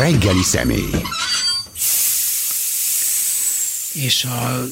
reggeli 0.00 0.42
személy. 0.42 1.02
És 3.92 4.24
a 4.24 4.64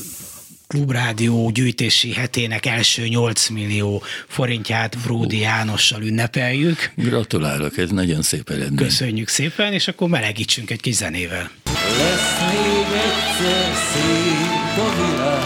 Klubrádió 0.67 1.51
gyűjtési 1.51 2.13
hetének 2.13 2.67
első 2.67 3.07
8 3.07 3.49
millió 3.49 4.03
forintját 4.29 4.99
Bródi 4.99 5.39
Jánossal 5.39 6.03
ünnepeljük. 6.03 6.91
Gratulálok, 6.95 7.79
ez 7.79 7.91
nagyon 7.91 8.23
szép 8.23 8.51
eredmény. 8.51 8.87
Köszönjük 8.87 9.29
szépen, 9.29 9.73
és 9.73 9.89
akkor 9.89 10.09
melegítsünk 10.09 10.71
egy 10.71 10.81
kis 10.81 10.95
zenével. 10.95 11.51
Lesz 11.99 12.41
még 12.51 12.87
egyszer 13.07 13.75
szép 13.93 14.85
a 14.85 14.95
világ, 14.97 15.43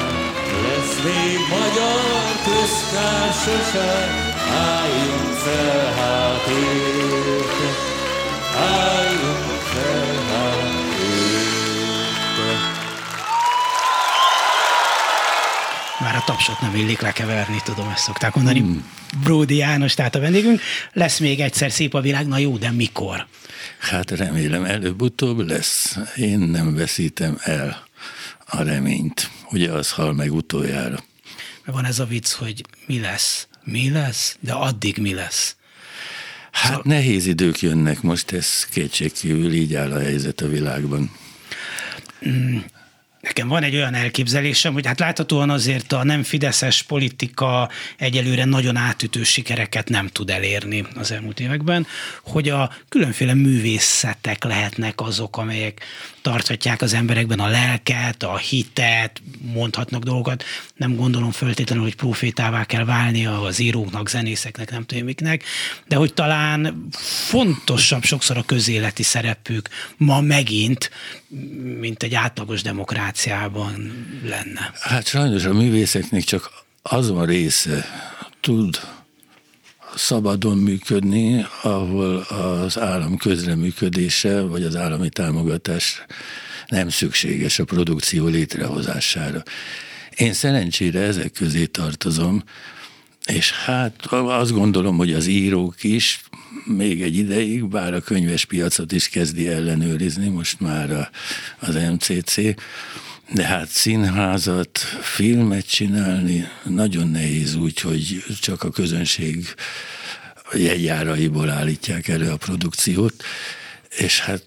lesz 0.63 1.03
még 1.05 1.39
magyar 1.51 2.01
köztársaság, 2.45 4.09
álljunk 4.51 5.33
fel 5.35 5.93
hát 5.95 6.47
érte, 6.49 7.71
álljunk 8.57 9.02
a 16.23 16.25
tapsot 16.25 16.61
nem 16.61 16.75
illik 16.75 17.01
lekeverni, 17.01 17.61
tudom, 17.65 17.89
ezt 17.89 18.03
szokták 18.03 18.35
mondani. 18.35 18.59
Hmm. 18.59 18.85
Bródi 19.23 19.57
János, 19.57 19.95
tehát 19.95 20.15
a 20.15 20.21
vendégünk. 20.21 20.61
Lesz 20.93 21.19
még 21.19 21.41
egyszer 21.41 21.73
szép 21.73 21.95
a 21.95 22.01
világ, 22.01 22.27
na 22.27 22.39
jó, 22.39 22.57
de 22.57 22.71
mikor? 22.71 23.27
Hát 23.79 24.11
remélem, 24.11 24.65
előbb-utóbb 24.65 25.49
lesz. 25.49 25.97
Én 26.17 26.39
nem 26.39 26.75
veszítem 26.75 27.39
el 27.41 27.87
a 28.47 28.63
reményt. 28.63 29.31
Ugye 29.51 29.71
az 29.71 29.91
hal 29.91 30.13
meg 30.13 30.33
utoljára. 30.33 31.05
Mert 31.65 31.77
van 31.77 31.85
ez 31.85 31.99
a 31.99 32.05
vicc, 32.05 32.33
hogy 32.33 32.65
mi 32.87 33.01
lesz, 33.01 33.47
mi 33.65 33.91
lesz, 33.91 34.37
de 34.41 34.53
addig 34.53 34.99
mi 34.99 35.15
lesz. 35.15 35.57
Hát 36.51 36.67
szóval... 36.67 36.83
nehéz 36.85 37.27
idők 37.27 37.61
jönnek 37.61 38.03
most, 38.03 38.33
ez 38.33 38.65
kétségkívül 38.65 39.53
így 39.53 39.75
áll 39.75 39.93
a 39.93 40.01
helyzet 40.01 40.41
a 40.41 40.49
világban. 40.49 41.11
Nekem 43.23 43.49
van 43.49 43.63
egy 43.63 43.75
olyan 43.75 43.95
elképzelésem, 43.95 44.73
hogy 44.73 44.87
hát 44.87 44.99
láthatóan 44.99 45.51
azért 45.51 45.93
a 45.93 46.05
nem 46.05 46.23
fideszes 46.23 46.83
politika 46.83 47.71
egyelőre 47.97 48.45
nagyon 48.45 48.77
átütő 48.77 49.23
sikereket 49.23 49.89
nem 49.89 50.07
tud 50.07 50.31
elérni 50.31 50.85
az 50.95 51.11
elmúlt 51.11 51.41
években, 51.41 51.87
hogy 52.23 52.49
a 52.49 52.71
különféle 52.89 53.35
művészetek 53.35 54.45
lehetnek 54.45 55.01
azok, 55.01 55.37
amelyek 55.37 55.85
tarthatják 56.23 56.83
az 56.83 56.95
emberekben 56.95 57.39
a 57.39 57.49
lelket, 57.49 58.23
a 58.23 58.37
hitet, 58.37 59.23
mondhatnak 59.53 60.03
dolgokat. 60.03 60.45
Nem 60.77 60.97
gondolom 60.97 61.31
föltétlenül, 61.31 61.85
hogy 61.85 61.97
profétává 61.97 62.65
kell 62.65 62.85
válnia 62.85 63.43
az 63.43 63.59
íróknak, 63.59 64.09
zenészeknek, 64.09 64.71
nem 64.71 64.85
tudom 64.85 65.05
miknek, 65.05 65.45
de 65.89 65.97
hogy 65.97 66.15
talán 66.15 66.89
fontosabb 67.29 68.03
sokszor 68.03 68.37
a 68.37 68.43
közéleti 68.43 69.03
szerepük 69.03 69.69
ma 69.97 70.21
megint, 70.21 70.91
mint 71.81 72.03
egy 72.03 72.15
átlagos 72.15 72.63
demokráciában 72.63 74.07
lenne. 74.25 74.73
Hát 74.81 75.07
sajnos 75.07 75.45
a 75.45 75.53
művészeknek 75.53 76.23
csak 76.23 76.51
azon 76.83 77.27
része 77.27 77.87
tud 78.41 78.81
szabadon 79.95 80.59
működni, 80.59 81.47
ahol 81.63 82.17
az 82.17 82.79
állam 82.79 83.17
közreműködése, 83.17 84.41
vagy 84.41 84.63
az 84.63 84.77
állami 84.77 85.09
támogatás 85.09 86.05
nem 86.67 86.89
szükséges 86.89 87.59
a 87.59 87.65
produkció 87.65 88.27
létrehozására. 88.27 89.43
Én 90.17 90.33
szerencsére 90.33 91.01
ezek 91.01 91.33
közé 91.33 91.67
tartozom, 91.67 92.43
és 93.27 93.53
hát 93.53 94.07
azt 94.11 94.53
gondolom, 94.53 94.97
hogy 94.97 95.13
az 95.13 95.27
írók 95.27 95.85
is 95.85 96.23
még 96.65 97.03
egy 97.03 97.17
ideig, 97.17 97.69
bár 97.69 97.95
a 97.95 98.01
könyves 98.01 98.45
piacot 98.45 98.93
is 98.93 99.09
kezdi 99.09 99.49
ellenőrizni, 99.49 100.29
most 100.29 100.61
már 100.61 100.91
a, 100.91 101.11
az 101.59 101.75
MCC, 101.75 102.37
de 103.35 103.45
hát 103.45 103.69
színházat, 103.69 104.79
filmet 105.01 105.69
csinálni 105.69 106.49
nagyon 106.65 107.09
nehéz 107.09 107.55
úgy, 107.55 107.81
hogy 107.81 108.25
csak 108.41 108.63
a 108.63 108.71
közönség 108.71 109.55
jegyáraiból 110.53 111.51
állítják 111.51 112.09
elő 112.09 112.31
a 112.31 112.37
produkciót, 112.37 113.25
és 113.97 114.21
hát 114.21 114.45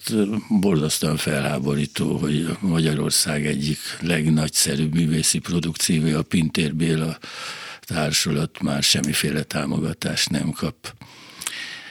borzasztóan 0.50 1.18
felháborító, 1.18 2.18
hogy 2.18 2.58
Magyarország 2.60 3.46
egyik 3.46 3.80
legnagyszerűbb 4.00 4.94
művészi 4.94 5.40
produkciója, 5.40 6.18
a 6.18 6.24
Pintér 6.24 6.76
Béla 6.76 7.18
társulat 7.82 8.62
már 8.62 8.84
semmiféle 8.84 9.44
támogatást 9.44 10.30
nem 10.30 10.52
kap. 10.52 10.94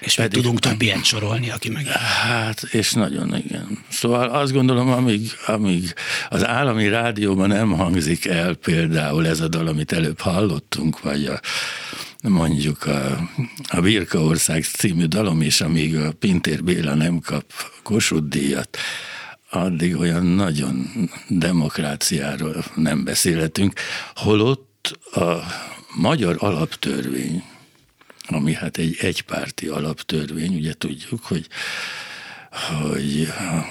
És 0.04 0.14
Pedig, 0.14 0.42
tudunk 0.42 0.58
több 0.58 0.82
ilyet 0.82 1.04
sorolni, 1.04 1.50
aki 1.50 1.70
meg... 1.70 1.86
Hát, 1.86 2.62
és 2.62 2.92
nagyon 2.92 3.36
igen. 3.36 3.78
Szóval 3.88 4.28
azt 4.28 4.52
gondolom, 4.52 4.88
amíg, 4.88 5.30
amíg 5.46 5.94
az 6.28 6.46
állami 6.46 6.88
rádióban 6.88 7.48
nem 7.48 7.72
hangzik 7.72 8.26
el 8.26 8.54
például 8.54 9.26
ez 9.26 9.40
a 9.40 9.48
dal, 9.48 9.66
amit 9.66 9.92
előbb 9.92 10.20
hallottunk, 10.20 11.00
vagy 11.00 11.26
a, 11.26 11.40
mondjuk 12.28 12.86
a, 12.86 13.28
a 13.68 13.80
Birka 13.80 14.20
Ország 14.20 14.64
című 14.64 15.04
dalom 15.04 15.42
is, 15.42 15.60
amíg 15.60 15.96
a 15.96 16.12
Pintér 16.12 16.64
Béla 16.64 16.94
nem 16.94 17.20
kap 17.20 17.52
Kossuth 17.82 18.28
díjat, 18.28 18.78
addig 19.50 19.96
olyan 19.96 20.26
nagyon 20.26 20.90
demokráciáról 21.28 22.64
nem 22.74 23.04
beszélhetünk, 23.04 23.72
holott 24.14 24.98
a 25.12 25.34
magyar 25.94 26.36
alaptörvény, 26.38 27.42
ami 28.26 28.54
hát 28.54 28.76
egy 28.76 28.96
egypárti 29.00 29.66
alaptörvény, 29.66 30.54
ugye 30.54 30.72
tudjuk, 30.72 31.24
hogy, 31.24 31.46
hogy 32.80 33.28
a 33.38 33.64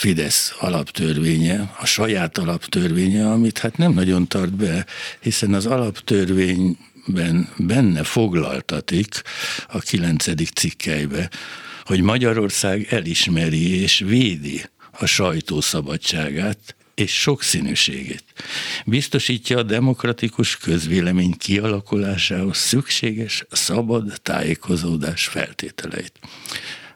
Fidesz 0.00 0.54
alaptörvénye, 0.58 1.74
a 1.78 1.86
saját 1.86 2.38
alaptörvénye, 2.38 3.30
amit 3.30 3.58
hát 3.58 3.76
nem 3.76 3.92
nagyon 3.92 4.26
tart 4.26 4.52
be, 4.52 4.86
hiszen 5.20 5.54
az 5.54 5.66
alaptörvényben 5.66 7.48
benne 7.56 8.04
foglaltatik 8.04 9.22
a 9.68 9.78
kilencedik 9.78 10.48
cikkelybe, 10.48 11.30
hogy 11.84 12.00
Magyarország 12.00 12.86
elismeri 12.90 13.80
és 13.80 13.98
védi 13.98 14.64
a 14.90 15.06
sajtó 15.06 15.60
szabadságát, 15.60 16.76
és 17.00 17.20
sokszínűségét. 17.20 18.24
Biztosítja 18.86 19.58
a 19.58 19.62
demokratikus 19.62 20.56
közvélemény 20.56 21.34
kialakulásához 21.38 22.56
szükséges 22.56 23.44
szabad 23.50 24.20
tájékozódás 24.22 25.26
feltételeit. 25.26 26.12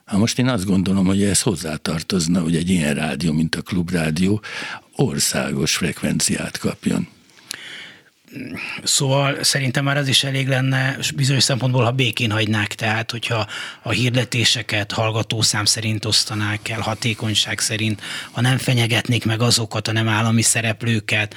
Ha 0.05 0.19
most 0.19 0.39
én 0.39 0.49
azt 0.49 0.65
gondolom, 0.65 1.07
hogy 1.07 1.23
ez 1.23 1.43
hozzátartozna, 1.43 2.41
hogy 2.41 2.57
egy 2.57 2.71
ilyen 2.71 2.95
rádió, 2.95 3.33
mint 3.33 3.55
a 3.55 3.63
klubrádió, 3.63 4.43
országos 4.97 5.77
frekvenciát 5.77 6.59
kapjon. 6.59 7.09
Szóval 8.83 9.43
szerintem 9.43 9.85
már 9.85 9.97
az 9.97 10.09
is 10.09 10.25
elég 10.25 10.49
lenne 10.49 10.97
bizonyos 11.15 11.43
szempontból, 11.43 11.85
ha 11.85 11.91
békén 11.91 12.31
hagynák, 12.31 12.75
tehát 12.75 13.11
hogyha 13.11 13.47
a 13.83 13.91
hirdetéseket 13.91 14.93
hallgatószám 14.93 15.65
szerint 15.65 16.05
osztanák 16.05 16.69
el, 16.69 16.81
hatékonyság 16.81 17.59
szerint, 17.59 18.03
ha 18.31 18.41
nem 18.41 18.59
fenyegetnék 18.59 19.25
meg 19.25 19.41
azokat 19.41 19.89
a 19.89 19.93
nem 19.93 20.09
állami 20.09 20.43
szereplőket, 20.43 21.35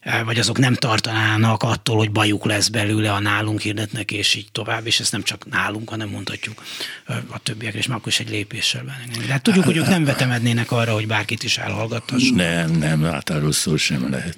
eh, 0.00 0.24
vagy 0.24 0.38
azok 0.38 0.58
nem 0.58 0.74
tartanának 0.74 1.62
attól, 1.62 1.96
hogy 1.96 2.10
bajuk 2.10 2.44
lesz 2.44 2.68
belőle, 2.68 3.12
a 3.12 3.20
nálunk 3.20 3.60
hirdetnek, 3.60 4.10
és 4.10 4.34
így 4.34 4.52
tovább, 4.52 4.86
és 4.86 5.00
ezt 5.00 5.12
nem 5.12 5.22
csak 5.22 5.50
nálunk, 5.50 5.88
hanem 5.88 6.08
mondhatjuk 6.08 6.62
eh, 7.06 7.16
a 7.28 7.38
többiek, 7.38 7.74
és 7.74 7.86
már 7.86 7.96
akkor 7.96 8.12
is 8.12 8.20
egy 8.20 8.30
lépéssel 8.30 8.82
benne. 8.82 9.26
De 9.26 9.32
hát 9.32 9.42
tudjuk, 9.42 9.64
hogy 9.64 9.76
ők 9.76 9.88
nem 9.88 10.04
vetemednének 10.04 10.72
arra, 10.72 10.92
hogy 10.92 11.06
bárkit 11.06 11.42
is 11.42 11.58
elhallgathasson. 11.58 12.34
Nem, 12.34 12.70
nem, 12.70 13.02
hát 13.02 13.30
arról 13.30 13.52
szó 13.52 13.76
sem 13.76 14.10
lehet. 14.10 14.36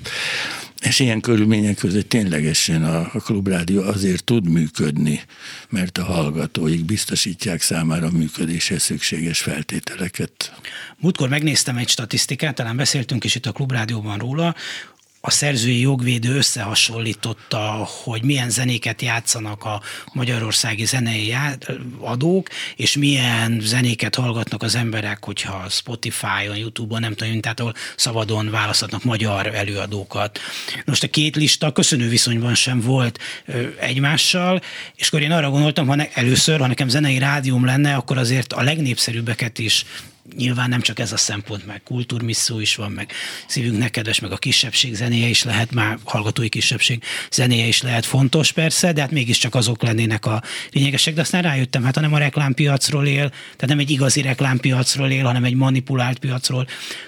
És 0.83 0.99
ilyen 0.99 1.21
körülmények 1.21 1.77
között 1.77 2.09
ténylegesen 2.09 2.85
a, 2.85 3.11
a 3.13 3.21
klubrádió 3.21 3.83
azért 3.83 4.25
tud 4.25 4.49
működni, 4.49 5.21
mert 5.69 5.99
a 5.99 6.05
hallgatóik 6.05 6.85
biztosítják 6.85 7.61
számára 7.61 8.07
a 8.07 8.11
működéshez 8.11 8.83
szükséges 8.83 9.41
feltételeket. 9.41 10.55
Múltkor 10.99 11.29
megnéztem 11.29 11.77
egy 11.77 11.89
statisztikát, 11.89 12.55
talán 12.55 12.77
beszéltünk 12.77 13.25
is 13.25 13.35
itt 13.35 13.47
a 13.47 13.53
klubrádióban 13.53 14.19
róla, 14.19 14.55
a 15.25 15.31
szerzői 15.31 15.81
jogvédő 15.81 16.37
összehasonlította, 16.37 17.89
hogy 18.05 18.23
milyen 18.23 18.51
zenéket 18.51 19.03
játszanak 19.03 19.65
a 19.65 19.83
magyarországi 20.13 20.85
zenei 20.85 21.35
adók, 22.01 22.49
és 22.77 22.97
milyen 22.97 23.61
zenéket 23.61 24.15
hallgatnak 24.15 24.63
az 24.63 24.75
emberek, 24.75 25.25
hogyha 25.25 25.67
Spotify-on, 25.69 26.57
YouTube-on, 26.57 27.01
nem 27.01 27.15
tudom, 27.15 27.41
tehát 27.41 27.61
ahol 27.61 27.75
szabadon 27.97 28.51
választhatnak 28.51 29.05
magyar 29.05 29.55
előadókat. 29.55 30.39
Most 30.85 31.03
a 31.03 31.09
két 31.09 31.37
lista 31.37 31.73
köszönő 31.73 32.09
viszonyban 32.09 32.55
sem 32.55 32.81
volt 32.81 33.19
egymással, 33.81 34.63
és 34.95 35.09
akkor 35.09 35.23
én 35.23 35.33
arra 35.33 35.51
gondoltam, 35.51 35.87
ha 35.87 35.95
ne, 35.95 36.13
először, 36.13 36.61
ha 36.61 36.67
nekem 36.67 36.89
zenei 36.89 37.19
rádium 37.19 37.65
lenne, 37.65 37.95
akkor 37.95 38.19
azért 38.19 38.53
a 38.53 38.63
legnépszerűbbeket 38.63 39.59
is 39.59 39.85
nyilván 40.37 40.69
nem 40.69 40.81
csak 40.81 40.99
ez 40.99 41.13
a 41.13 41.17
szempont, 41.17 41.67
meg 41.67 41.83
kultúrmisszó 41.83 42.61
is 42.61 42.77
van, 42.77 42.91
meg 42.91 43.13
szívünk 43.47 43.79
nekedes, 43.79 44.21
meg 44.21 44.33
a 44.33 44.37
kisebbség 44.37 44.95
zenéje 44.95 45.27
is 45.27 45.43
lehet, 45.43 45.73
már 45.73 45.99
hallgatói 46.05 46.49
kisebbség 46.49 47.03
zenéje 47.31 47.67
is 47.67 47.83
lehet 47.83 48.07
fontos 48.07 48.53
persze, 48.53 48.93
de 48.93 49.01
hát 49.01 49.11
mégiscsak 49.11 49.55
azok 49.55 49.83
lennének 49.83 50.27
a 50.27 50.43
lényegesek, 50.71 51.15
de 51.15 51.21
aztán 51.21 51.43
rájöttem, 51.43 51.85
hát 51.85 51.95
hanem 51.95 52.13
a 52.13 52.19
reklámpiacról 52.19 53.07
él, 53.07 53.29
tehát 53.29 53.67
nem 53.67 53.79
egy 53.79 53.91
igazi 53.91 54.21
reklámpiacról 54.21 55.11
él, 55.11 55.25
hanem 55.25 55.45
egy 55.45 55.55
manipulált 55.55 56.19
piacról. 56.19 56.67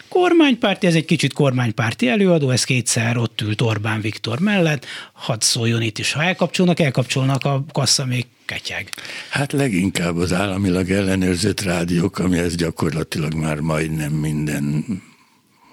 Kormánypárti, 0.09 0.87
ez 0.87 0.95
egy 0.95 1.05
kicsit 1.05 1.33
kormánypárti 1.33 2.09
előadó, 2.09 2.51
ez 2.51 2.65
kétszer 2.65 3.17
ott 3.17 3.41
ült 3.41 3.61
Orbán 3.61 4.01
Viktor 4.01 4.39
mellett, 4.39 4.87
hadd 5.13 5.41
szóljon 5.41 5.83
itt 5.83 5.99
is. 5.99 6.13
Ha 6.13 6.23
elkapcsolnak, 6.23 6.81
elkapcsolnak, 6.81 7.45
a 7.45 7.65
kassa 7.73 8.05
még 8.05 8.27
ketyeg. 8.45 8.91
Hát 9.29 9.53
leginkább 9.53 10.17
az 10.17 10.33
államilag 10.33 10.91
ellenőrzött 10.91 11.61
rádiók, 11.61 12.19
ami 12.19 12.39
ez 12.39 12.55
gyakorlatilag 12.55 13.35
már 13.35 13.61
majdnem 13.61 14.13
minden 14.13 14.85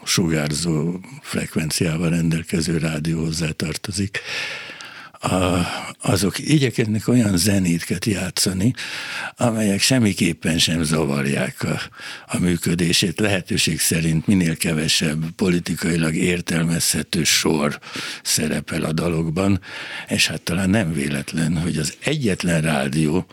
sugárzó 0.04 1.00
frekvenciával 1.22 2.10
rendelkező 2.10 2.78
rádió 2.78 3.20
hozzá 3.20 3.50
tartozik 3.50 4.20
a, 5.22 5.68
azok 6.02 6.40
igyekeznek 6.40 7.08
olyan 7.08 7.38
zenétket 7.38 8.06
játszani, 8.06 8.74
amelyek 9.36 9.82
semmiképpen 9.82 10.58
sem 10.58 10.84
zavarják 10.84 11.64
a, 11.64 11.82
a 12.26 12.40
működését. 12.40 13.20
Lehetőség 13.20 13.80
szerint 13.80 14.28
minél 14.28 14.58
kevesebb 14.58 15.30
politikailag 15.36 16.16
értelmezhető 16.16 17.24
sor 17.24 17.80
szerepel 18.24 18.84
a 18.84 18.92
dalokban, 18.92 19.62
és 20.08 20.28
hát 20.28 20.42
talán 20.42 20.70
nem 20.70 20.94
véletlen, 20.94 21.58
hogy 21.58 21.78
az 21.78 21.94
egyetlen 22.00 22.62
rádió, 22.62 23.26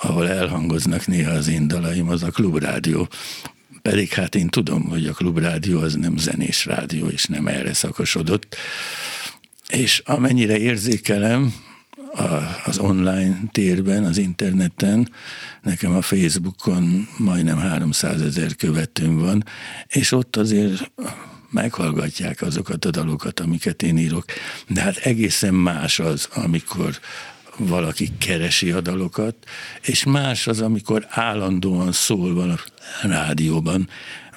ahol 0.00 0.28
elhangoznak 0.28 1.06
néha 1.06 1.30
az 1.30 1.48
én 1.48 1.68
dalaim, 1.68 2.08
az 2.08 2.22
a 2.22 2.30
klubrádió, 2.30 3.08
pedig 3.82 4.12
hát 4.12 4.34
én 4.34 4.48
tudom, 4.48 4.82
hogy 4.82 5.06
a 5.06 5.12
klubrádió 5.12 5.80
az 5.80 5.94
nem 5.94 6.16
zenés 6.16 6.64
rádió, 6.64 7.08
és 7.08 7.24
nem 7.24 7.46
erre 7.46 7.72
szakosodott. 7.72 8.56
És 9.68 10.02
amennyire 10.04 10.58
érzékelem 10.58 11.54
az 12.64 12.78
online 12.78 13.40
térben, 13.52 14.04
az 14.04 14.18
interneten, 14.18 15.10
nekem 15.62 15.94
a 15.94 16.02
Facebookon 16.02 17.08
majdnem 17.18 17.58
300 17.58 18.22
ezer 18.22 18.56
követőm 18.56 19.18
van, 19.18 19.44
és 19.86 20.12
ott 20.12 20.36
azért 20.36 20.90
meghallgatják 21.50 22.42
azokat 22.42 22.84
a 22.84 22.90
dalokat, 22.90 23.40
amiket 23.40 23.82
én 23.82 23.98
írok. 23.98 24.24
De 24.68 24.80
hát 24.80 24.96
egészen 24.96 25.54
más 25.54 25.98
az, 25.98 26.28
amikor 26.34 26.98
valaki 27.56 28.08
keresi 28.18 28.70
a 28.70 28.80
dalokat, 28.80 29.36
és 29.82 30.04
más 30.04 30.46
az, 30.46 30.60
amikor 30.60 31.06
állandóan 31.10 31.92
szól 31.92 32.34
van 32.34 32.50
a 32.50 32.58
rádióban, 33.02 33.88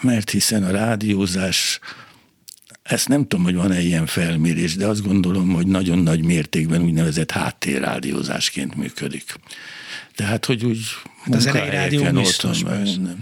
mert 0.02 0.30
hiszen 0.30 0.64
a 0.64 0.72
rádiózás 0.72 1.80
ezt 2.88 3.08
nem 3.08 3.28
tudom, 3.28 3.46
hogy 3.46 3.56
van-e 3.56 3.82
ilyen 3.82 4.06
felmérés, 4.06 4.76
de 4.76 4.86
azt 4.86 5.04
gondolom, 5.04 5.54
hogy 5.54 5.68
nagyon 5.68 6.00
nagy 6.00 6.24
mértékben 6.24 6.82
úgynevezett 6.82 7.32
háttérrádiózásként 7.32 8.76
működik. 8.76 9.36
Tehát, 10.16 10.46
hogy 10.46 10.66
úgy 10.66 10.80
hát 11.24 11.36
az 11.36 11.46
rádió 11.46 12.12
biztos, 12.12 12.62
nem. 12.62 13.20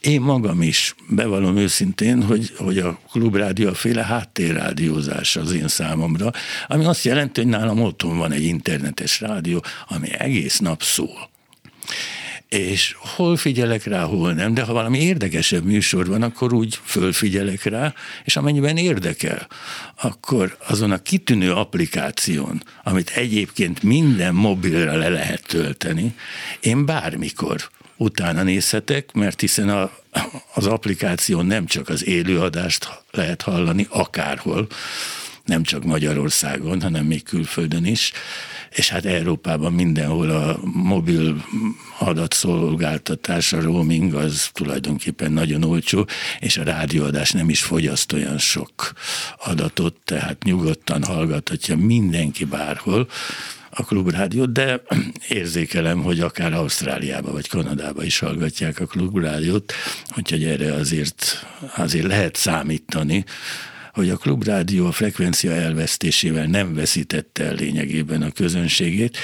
Én 0.00 0.20
magam 0.20 0.62
is 0.62 0.94
bevallom 1.08 1.56
őszintén, 1.56 2.22
hogy, 2.22 2.52
hogy 2.56 2.78
a 2.78 3.00
klubrádió 3.10 3.68
a 3.68 3.74
féle 3.74 4.04
háttérrádiózás 4.04 5.36
az 5.36 5.52
én 5.52 5.68
számomra, 5.68 6.30
ami 6.66 6.84
azt 6.84 7.04
jelenti, 7.04 7.40
hogy 7.40 7.50
nálam 7.50 7.80
otthon 7.80 8.18
van 8.18 8.32
egy 8.32 8.44
internetes 8.44 9.20
rádió, 9.20 9.64
ami 9.88 10.08
egész 10.12 10.58
nap 10.58 10.82
szól 10.82 11.28
és 12.48 12.96
hol 12.98 13.36
figyelek 13.36 13.84
rá, 13.84 14.02
hol 14.02 14.32
nem, 14.32 14.54
de 14.54 14.62
ha 14.62 14.72
valami 14.72 14.98
érdekesebb 14.98 15.64
műsor 15.64 16.06
van, 16.06 16.22
akkor 16.22 16.52
úgy 16.52 16.80
fölfigyelek 16.84 17.62
rá, 17.62 17.94
és 18.24 18.36
amennyiben 18.36 18.76
érdekel, 18.76 19.46
akkor 20.02 20.56
azon 20.68 20.90
a 20.90 21.02
kitűnő 21.02 21.52
applikáción, 21.52 22.62
amit 22.82 23.10
egyébként 23.10 23.82
minden 23.82 24.34
mobilra 24.34 24.96
le 24.96 25.08
lehet 25.08 25.46
tölteni, 25.46 26.14
én 26.60 26.84
bármikor 26.84 27.68
utána 27.96 28.42
nézhetek, 28.42 29.12
mert 29.12 29.40
hiszen 29.40 29.68
a, 29.68 29.90
az 30.54 30.66
applikáció 30.66 31.40
nem 31.40 31.66
csak 31.66 31.88
az 31.88 32.06
élőadást 32.06 33.02
lehet 33.10 33.42
hallani 33.42 33.86
akárhol, 33.90 34.66
nem 35.44 35.62
csak 35.62 35.84
Magyarországon, 35.84 36.82
hanem 36.82 37.04
még 37.04 37.22
külföldön 37.22 37.84
is, 37.84 38.12
és 38.76 38.88
hát 38.88 39.04
Európában 39.04 39.72
mindenhol 39.72 40.30
a 40.30 40.58
mobil 40.62 41.44
adatszolgáltatás, 41.98 43.52
a 43.52 43.60
roaming 43.60 44.14
az 44.14 44.50
tulajdonképpen 44.52 45.32
nagyon 45.32 45.64
olcsó, 45.64 46.06
és 46.40 46.56
a 46.56 46.62
rádióadás 46.62 47.30
nem 47.30 47.48
is 47.48 47.62
fogyaszt 47.62 48.12
olyan 48.12 48.38
sok 48.38 48.92
adatot, 49.44 49.96
tehát 50.04 50.42
nyugodtan 50.42 51.04
hallgathatja 51.04 51.76
mindenki 51.76 52.44
bárhol, 52.44 53.08
a 53.78 53.84
klubrádiót, 53.84 54.52
de 54.52 54.82
érzékelem, 55.28 56.02
hogy 56.02 56.20
akár 56.20 56.52
Ausztráliába 56.52 57.32
vagy 57.32 57.48
Kanadába 57.48 58.04
is 58.04 58.18
hallgatják 58.18 58.80
a 58.80 58.86
klubrádiót, 58.86 59.72
úgyhogy 60.16 60.44
erre 60.44 60.72
azért, 60.72 61.46
azért 61.76 62.06
lehet 62.06 62.36
számítani, 62.36 63.24
hogy 63.96 64.10
a 64.10 64.16
klubrádió 64.16 64.86
a 64.86 64.92
frekvencia 64.92 65.52
elvesztésével 65.52 66.46
nem 66.46 66.74
veszítette 66.74 67.44
el 67.44 67.54
lényegében 67.54 68.22
a 68.22 68.30
közönségét, 68.30 69.18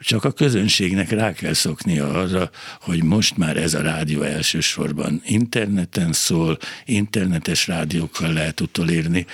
csak 0.00 0.24
a 0.24 0.30
közönségnek 0.30 1.10
rá 1.10 1.32
kell 1.32 1.52
szoknia 1.52 2.08
arra, 2.08 2.50
hogy 2.80 3.02
most 3.02 3.36
már 3.36 3.56
ez 3.56 3.74
a 3.74 3.80
rádió 3.80 4.22
elsősorban 4.22 5.22
interneten 5.24 6.12
szól, 6.12 6.58
internetes 6.84 7.66
rádiókkal 7.66 8.32
lehet 8.32 8.60
utolérni, 8.60 9.26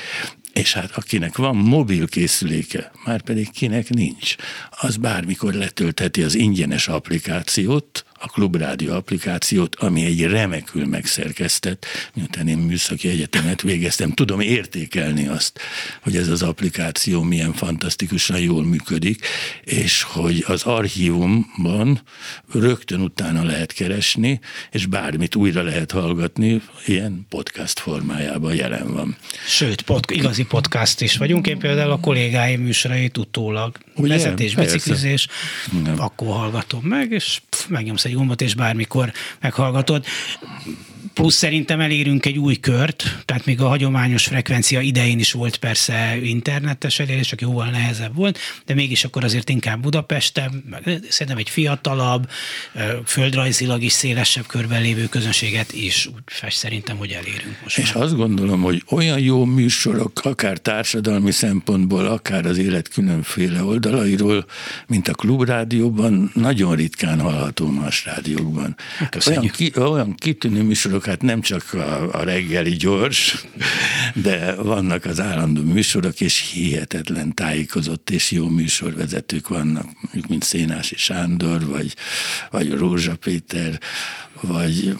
és 0.52 0.72
hát 0.72 0.90
akinek 0.96 1.36
van 1.36 1.56
mobil 1.56 2.06
készüléke, 2.06 2.92
már 3.04 3.22
pedig 3.22 3.50
kinek 3.50 3.88
nincs, 3.88 4.34
az 4.70 4.96
bármikor 4.96 5.54
letöltheti 5.54 6.22
az 6.22 6.34
ingyenes 6.34 6.88
applikációt, 6.88 8.04
a 8.20 8.26
Klubrádió 8.26 8.92
applikációt, 8.94 9.74
ami 9.74 10.04
egy 10.04 10.22
remekül 10.22 10.86
megszerkesztett, 10.86 11.86
miután 12.14 12.48
én 12.48 12.58
műszaki 12.58 13.08
egyetemet 13.08 13.62
végeztem, 13.62 14.10
tudom 14.10 14.40
értékelni 14.40 15.26
azt, 15.26 15.60
hogy 16.02 16.16
ez 16.16 16.28
az 16.28 16.42
applikáció 16.42 17.22
milyen 17.22 17.52
fantasztikusan 17.52 18.40
jól 18.40 18.64
működik, 18.64 19.26
és 19.64 20.02
hogy 20.02 20.44
az 20.46 20.62
archívumban 20.62 22.02
rögtön 22.52 23.00
utána 23.00 23.44
lehet 23.44 23.72
keresni, 23.72 24.40
és 24.70 24.86
bármit 24.86 25.34
újra 25.34 25.62
lehet 25.62 25.90
hallgatni, 25.90 26.62
ilyen 26.86 27.26
podcast 27.28 27.78
formájában 27.78 28.54
jelen 28.54 28.92
van. 28.92 29.16
Sőt, 29.46 29.82
pod, 29.82 30.04
igazi 30.08 30.44
podcast 30.44 31.00
is 31.00 31.16
vagyunk. 31.16 31.46
Én 31.46 31.58
például 31.58 31.90
a 31.90 32.00
kollégáim 32.00 32.62
műsorait 32.62 33.18
utólag 33.18 33.76
Ugye? 33.94 34.14
vezetés, 34.14 34.54
biciklizés, 34.54 35.28
akkor 35.96 36.28
hallgatom 36.28 36.82
meg, 36.84 37.12
és 37.12 37.40
megnyomsz 37.68 38.04
egy 38.04 38.14
gombot, 38.14 38.40
és 38.40 38.54
bármikor 38.54 39.12
meghallgatod 39.40 40.04
plusz 41.14 41.34
szerintem 41.34 41.80
elérünk 41.80 42.26
egy 42.26 42.38
új 42.38 42.56
kört, 42.56 43.22
tehát 43.24 43.44
még 43.44 43.60
a 43.60 43.68
hagyományos 43.68 44.24
frekvencia 44.24 44.80
idején 44.80 45.18
is 45.18 45.32
volt 45.32 45.56
persze 45.56 46.16
internetes 46.22 46.98
elérés, 46.98 47.26
csak 47.26 47.40
jóval 47.40 47.70
nehezebb 47.70 48.14
volt, 48.14 48.38
de 48.66 48.74
mégis 48.74 49.04
akkor 49.04 49.24
azért 49.24 49.48
inkább 49.48 49.80
Budapesten, 49.80 50.64
szerintem 51.08 51.36
egy 51.36 51.50
fiatalabb, 51.50 52.28
földrajzilag 53.04 53.82
is 53.82 53.92
szélesebb 53.92 54.46
körben 54.46 54.82
lévő 54.82 55.06
közönséget 55.06 55.72
is 55.72 56.06
úgy 56.06 56.22
fest 56.26 56.56
szerintem, 56.56 56.96
hogy 56.96 57.10
elérünk 57.10 57.56
most. 57.62 57.78
És 57.78 57.92
már. 57.92 58.02
azt 58.02 58.16
gondolom, 58.16 58.62
hogy 58.62 58.82
olyan 58.90 59.18
jó 59.18 59.44
műsorok, 59.44 60.20
akár 60.24 60.58
társadalmi 60.58 61.30
szempontból, 61.30 62.06
akár 62.06 62.46
az 62.46 62.58
élet 62.58 62.88
különféle 62.88 63.62
oldalairól, 63.62 64.46
mint 64.86 65.08
a 65.08 65.12
klubrádióban, 65.12 66.30
nagyon 66.34 66.74
ritkán 66.74 67.20
hallható 67.20 67.66
más 67.66 68.04
rádiókban. 68.04 68.76
Olyan, 69.26 69.48
ki, 69.48 69.72
olyan 69.76 70.14
kitűnő 70.14 70.62
műsorok 70.88 71.06
hát 71.06 71.22
nem 71.22 71.40
csak 71.40 71.72
a, 71.72 72.18
a 72.18 72.22
reggeli 72.22 72.70
gyors, 72.70 73.44
de 74.14 74.54
vannak 74.54 75.04
az 75.04 75.20
állandó 75.20 75.62
műsorok, 75.62 76.20
és 76.20 76.50
hihetetlen 76.52 77.34
tájékozott 77.34 78.10
és 78.10 78.30
jó 78.30 78.48
műsorvezetők 78.48 79.48
vannak, 79.48 79.86
mint 80.28 80.42
Szénási 80.42 80.96
Sándor, 80.96 81.66
vagy, 81.66 81.94
vagy 82.50 82.72
Rózsa 82.72 83.16
Péter, 83.16 83.80
vagy, 84.40 84.96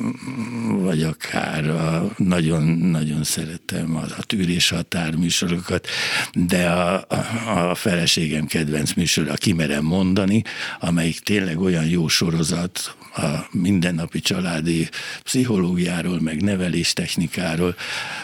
vagy 0.69 1.03
akár 1.03 1.71
a, 1.71 2.11
nagyon, 2.17 2.63
nagyon 2.67 3.25
szeretem 3.25 3.97
a, 3.97 4.03
a 4.19 4.23
tűrés 4.23 4.69
határ 4.69 5.15
műsorokat, 5.15 5.87
de 6.33 6.69
a, 6.69 7.07
a, 7.09 7.71
a 7.71 7.75
feleségem 7.75 8.47
kedvenc 8.47 8.93
műsor, 8.93 9.29
a 9.29 9.35
kimerem 9.35 9.85
mondani, 9.85 10.43
amelyik 10.81 11.21
tényleg 11.21 11.61
olyan 11.61 11.87
jó 11.87 12.09
sorozat, 12.09 12.97
a 13.17 13.49
mindennapi 13.51 14.21
családi 14.21 14.89
pszichológiáról, 15.23 16.21
meg 16.21 16.43
neveléstechnikáról. 16.43 17.75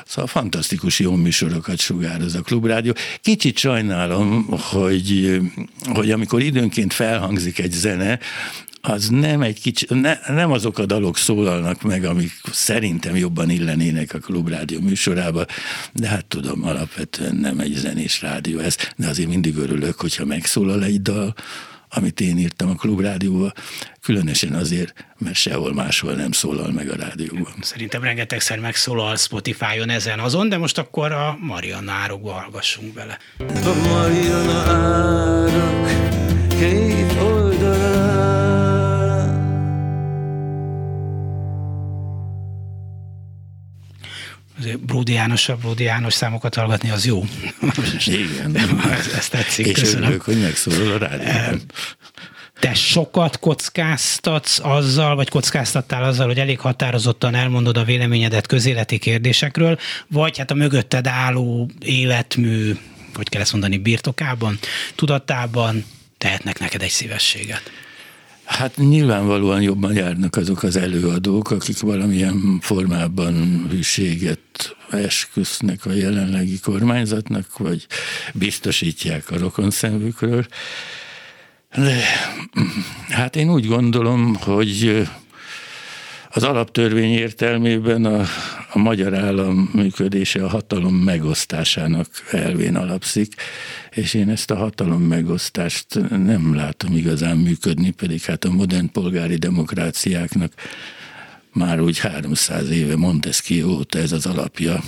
Szóval 0.06 0.26
fantasztikus 0.26 0.99
jó 0.99 1.14
műsorokat 1.14 1.78
sugároz 1.78 2.35
a 2.35 2.40
klubrádió. 2.40 2.92
Kicsit 3.21 3.59
sajnálom, 3.59 4.47
hogy, 4.49 5.40
hogy 5.85 6.11
amikor 6.11 6.42
időnként 6.42 6.92
felhangzik 6.92 7.59
egy 7.59 7.73
zene, 7.73 8.18
az 8.87 9.09
nem 9.09 9.43
egy 9.43 9.61
kicsi, 9.61 9.87
ne, 9.88 10.19
nem 10.29 10.53
azok 10.53 10.79
a 10.79 10.87
dalok 10.87 11.17
szólalnak 11.17 11.83
meg, 11.83 12.05
amik 12.05 12.33
szerintem 12.53 13.17
jobban 13.17 13.50
illenének 13.50 14.14
a 14.14 14.19
klubrádió 14.19 14.81
műsorába, 14.81 15.47
de 15.93 16.09
hát 16.09 16.26
tudom, 16.26 16.64
alapvetően 16.64 17.37
nem 17.37 17.59
egy 17.59 17.75
zenés 17.75 18.23
rádió 18.23 18.59
ez, 18.59 18.76
de 18.97 19.09
azért 19.09 19.29
mindig 19.29 19.57
örülök, 19.57 20.00
hogyha 20.00 20.25
megszólal 20.25 20.85
egy 20.85 21.03
dal, 21.03 21.35
amit 21.88 22.21
én 22.21 22.38
írtam 22.38 22.69
a 22.71 22.75
klubrádióba, 22.75 23.53
különösen 24.00 24.53
azért, 24.53 25.07
mert 25.19 25.35
sehol 25.35 25.75
máshol 25.75 26.12
nem 26.12 26.33
szólal 26.33 26.71
meg 26.71 26.91
a 26.91 26.97
rádióban. 26.97 27.55
Szerintem 27.61 28.03
rengetegszer 28.03 28.59
megszólal 28.59 29.17
Spotify-on 29.17 29.91
ezen 29.91 30.19
azon, 30.19 30.49
de 30.49 30.57
most 30.57 30.79
akkor 30.79 31.12
a 31.12 31.37
Mariana 31.41 31.93
árokba 31.93 32.33
hallgassunk 32.33 32.95
bele. 32.95 33.19
A 33.38 33.88
Mariana 33.88 34.62
árok 34.62 35.88
két 36.49 37.03
Bródi 44.87 45.12
János, 45.12 45.49
a 45.49 45.56
Bródi 45.56 45.83
János 45.83 46.14
számokat 46.14 46.54
hallgatni, 46.54 46.90
az 46.90 47.06
jó. 47.06 47.25
Igen. 48.06 48.56
ez 49.18 49.28
tetszik, 49.28 49.66
És 49.66 49.78
köszönöm. 49.78 50.02
örülök, 50.02 50.23
hogy 50.23 50.40
megszólal 50.40 50.92
a 50.92 50.99
rádióban. 50.99 51.61
Te 52.61 52.75
sokat 52.75 53.38
kockáztatsz 53.38 54.59
azzal, 54.62 55.14
vagy 55.14 55.28
kockáztattál 55.28 56.04
azzal, 56.04 56.26
hogy 56.26 56.38
elég 56.38 56.61
határozottan 56.61 57.35
elmondod 57.35 57.76
a 57.76 57.85
véleményedet 57.85 58.47
közéleti 58.47 58.99
kérdésekről, 58.99 59.78
vagy 60.09 60.38
hát 60.38 60.50
a 60.50 60.54
mögötted 60.54 61.06
álló 61.06 61.71
életmű, 61.80 62.76
hogy 63.14 63.28
kell 63.28 63.40
ezt 63.40 63.52
mondani, 63.52 63.78
birtokában, 63.78 64.59
tudatában 64.94 65.85
tehetnek 66.18 66.59
neked 66.59 66.83
egy 66.83 66.90
szívességet. 66.90 67.62
Hát 68.45 68.77
nyilvánvalóan 68.77 69.63
jobban 69.63 69.95
járnak 69.95 70.37
azok 70.37 70.63
az 70.63 70.77
előadók, 70.77 71.51
akik 71.51 71.81
valamilyen 71.81 72.59
formában 72.61 73.67
hűséget 73.71 74.77
esküsznek 74.91 75.87
a 75.87 75.93
jelenlegi 75.93 76.59
kormányzatnak, 76.59 77.59
vagy 77.59 77.87
biztosítják 78.33 79.31
a 79.31 79.39
rokonszemvükről. 79.39 80.47
De 81.75 82.03
hát 83.09 83.37
én 83.37 83.51
úgy 83.51 83.67
gondolom, 83.67 84.35
hogy 84.35 85.07
az 86.31 86.43
alaptörvény 86.43 87.13
értelmében 87.13 88.05
a, 88.05 88.25
a 88.75 88.78
magyar 88.78 89.14
állam 89.14 89.71
működése 89.73 90.45
a 90.45 90.49
hatalom 90.49 90.95
megosztásának 90.95 92.09
elvén 92.31 92.76
alapszik, 92.76 93.35
és 93.90 94.14
én 94.14 94.31
ezt 94.31 94.50
a 94.50 94.57
hatalom 94.57 95.02
megosztást 95.02 95.87
nem 96.11 96.54
látom 96.54 96.97
igazán 96.97 97.37
működni, 97.37 97.90
pedig 97.90 98.23
hát 98.23 98.45
a 98.45 98.52
modern 98.52 98.90
polgári 98.93 99.37
demokráciáknak 99.37 100.52
már 101.52 101.81
úgy 101.81 101.99
300 101.99 102.71
éve 102.71 102.97
Montesquieu 102.97 103.71
óta 103.71 103.99
ez 103.99 104.12
az 104.12 104.26
alapja, 104.26 104.83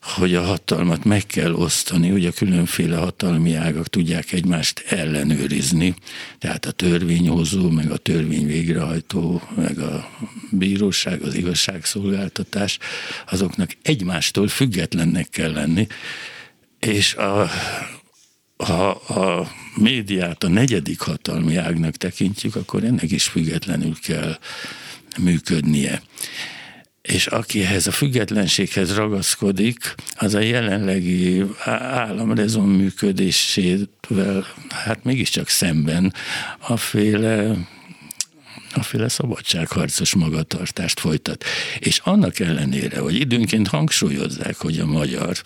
hogy 0.00 0.34
a 0.34 0.42
hatalmat 0.42 1.04
meg 1.04 1.26
kell 1.26 1.52
osztani, 1.52 2.26
a 2.26 2.32
különféle 2.32 2.96
hatalmi 2.96 3.54
ágak 3.54 3.88
tudják 3.88 4.32
egymást 4.32 4.84
ellenőrizni, 4.88 5.94
tehát 6.38 6.64
a 6.64 6.70
törvényhozó, 6.70 7.70
meg 7.70 7.90
a 7.90 7.96
törvény 7.96 8.46
végrehajtó, 8.46 9.42
meg 9.56 9.78
a 9.78 10.10
bíróság, 10.50 11.22
az 11.22 11.34
igazságszolgáltatás, 11.34 12.78
azoknak 13.30 13.70
egymástól 13.82 14.48
függetlennek 14.48 15.28
kell 15.28 15.52
lenni, 15.52 15.86
és 16.78 17.14
a, 17.14 17.50
ha 18.56 18.88
a 18.90 19.50
médiát 19.74 20.44
a 20.44 20.48
negyedik 20.48 21.00
hatalmi 21.00 21.56
ágnak 21.56 21.96
tekintjük, 21.96 22.56
akkor 22.56 22.84
ennek 22.84 23.10
is 23.10 23.24
függetlenül 23.24 23.94
kell 24.02 24.38
működnie 25.18 26.02
és 27.12 27.26
aki 27.26 27.62
ehhez 27.62 27.86
a 27.86 27.92
függetlenséghez 27.92 28.94
ragaszkodik, 28.94 29.94
az 30.16 30.34
a 30.34 30.40
jelenlegi 30.40 31.44
államrezon 31.64 32.68
működésével, 32.68 34.46
hát 34.68 35.04
mégiscsak 35.04 35.48
szemben 35.48 36.12
a 36.58 36.76
féle 36.76 37.56
féle 38.82 39.08
szabadságharcos 39.08 40.14
magatartást 40.14 41.00
folytat. 41.00 41.44
És 41.78 41.98
annak 42.04 42.38
ellenére, 42.38 42.98
hogy 42.98 43.14
időnként 43.14 43.68
hangsúlyozzák, 43.68 44.56
hogy 44.56 44.78
a 44.78 44.86
magyar 44.86 45.36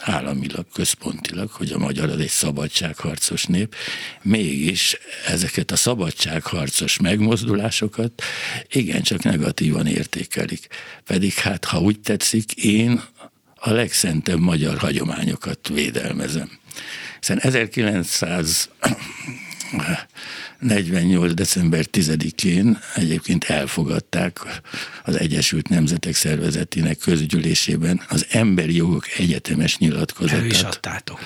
államilag, 0.00 0.66
központilag, 0.72 1.50
hogy 1.50 1.72
a 1.72 1.78
magyar 1.78 2.08
az 2.08 2.20
egy 2.20 2.28
szabadságharcos 2.28 3.44
nép, 3.44 3.74
mégis 4.22 4.96
ezeket 5.26 5.70
a 5.70 5.76
szabadságharcos 5.76 6.98
megmozdulásokat 6.98 8.22
igencsak 8.68 9.22
negatívan 9.22 9.86
értékelik. 9.86 10.66
Pedig 11.04 11.34
hát, 11.34 11.64
ha 11.64 11.80
úgy 11.80 12.00
tetszik, 12.00 12.52
én 12.52 13.02
a 13.54 13.70
legszentebb 13.70 14.40
magyar 14.40 14.78
hagyományokat 14.78 15.68
védelmezem. 15.68 16.50
Hiszen 17.20 17.40
1900 17.40 18.68
48. 20.58 21.34
december 21.34 21.84
10-én 21.92 22.78
egyébként 22.94 23.44
elfogadták 23.44 24.40
az 25.04 25.18
Egyesült 25.18 25.68
Nemzetek 25.68 26.14
Szervezetének 26.14 26.98
közgyűlésében 26.98 28.00
az 28.08 28.26
emberi 28.30 28.76
jogok 28.76 29.06
egyetemes 29.18 29.78
nyilatkozatát. 29.78 30.40
El 30.40 30.46
is 30.46 30.62
adtátok. 30.62 31.20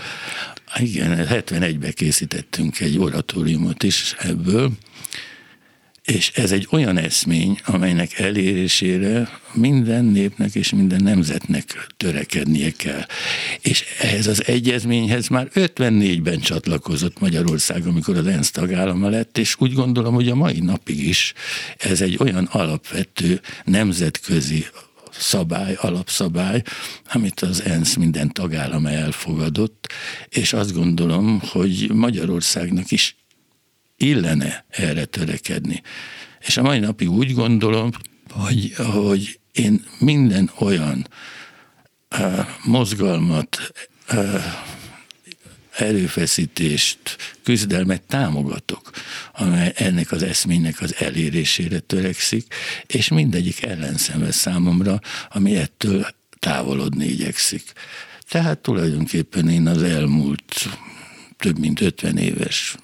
Igen, 0.76 1.26
71-ben 1.30 1.92
készítettünk 1.92 2.80
egy 2.80 2.98
oratóriumot 2.98 3.82
is 3.82 4.14
ebből, 4.18 4.70
és 6.08 6.30
ez 6.34 6.52
egy 6.52 6.68
olyan 6.70 6.96
eszmény, 6.96 7.60
amelynek 7.64 8.18
elérésére 8.18 9.28
minden 9.52 10.04
népnek 10.04 10.54
és 10.54 10.72
minden 10.72 11.02
nemzetnek 11.02 11.86
törekednie 11.96 12.70
kell. 12.70 13.06
És 13.60 13.84
ehhez 14.00 14.26
az 14.26 14.46
egyezményhez 14.46 15.28
már 15.28 15.48
54-ben 15.54 16.40
csatlakozott 16.40 17.20
Magyarország, 17.20 17.86
amikor 17.86 18.16
az 18.16 18.26
ENSZ 18.26 18.50
tagállama 18.50 19.08
lett, 19.08 19.38
és 19.38 19.54
úgy 19.58 19.72
gondolom, 19.72 20.14
hogy 20.14 20.28
a 20.28 20.34
mai 20.34 20.58
napig 20.60 21.08
is 21.08 21.32
ez 21.76 22.00
egy 22.00 22.16
olyan 22.18 22.44
alapvető 22.44 23.40
nemzetközi 23.64 24.66
szabály, 25.10 25.76
alapszabály, 25.80 26.62
amit 27.12 27.40
az 27.40 27.62
ENSZ 27.62 27.94
minden 27.94 28.32
tagállama 28.32 28.90
elfogadott, 28.90 29.92
és 30.28 30.52
azt 30.52 30.74
gondolom, 30.74 31.40
hogy 31.52 31.90
Magyarországnak 31.94 32.90
is 32.90 33.16
illene 33.98 34.64
erre 34.68 35.04
törekedni. 35.04 35.82
És 36.40 36.56
a 36.56 36.62
mai 36.62 36.78
napig 36.78 37.10
úgy 37.10 37.34
gondolom, 37.34 37.90
hogy, 38.30 38.74
hogy 38.74 39.40
én 39.52 39.84
minden 39.98 40.50
olyan 40.58 41.08
uh, 42.18 42.46
mozgalmat, 42.64 43.72
uh, 44.12 44.42
erőfeszítést, 45.80 46.98
küzdelmet 47.42 48.02
támogatok, 48.02 48.90
amely 49.32 49.72
ennek 49.76 50.12
az 50.12 50.22
eszménynek 50.22 50.80
az 50.80 50.94
elérésére 50.98 51.78
törekszik, 51.78 52.54
és 52.86 53.08
mindegyik 53.08 53.62
ellenszenves 53.62 54.34
számomra, 54.34 55.00
ami 55.28 55.56
ettől 55.56 56.06
távolodni 56.38 57.04
igyekszik. 57.04 57.72
Tehát 58.28 58.58
tulajdonképpen 58.58 59.48
én 59.48 59.66
az 59.66 59.82
elmúlt 59.82 60.68
több 61.36 61.58
mint 61.58 61.80
50 61.80 62.16
éves 62.16 62.76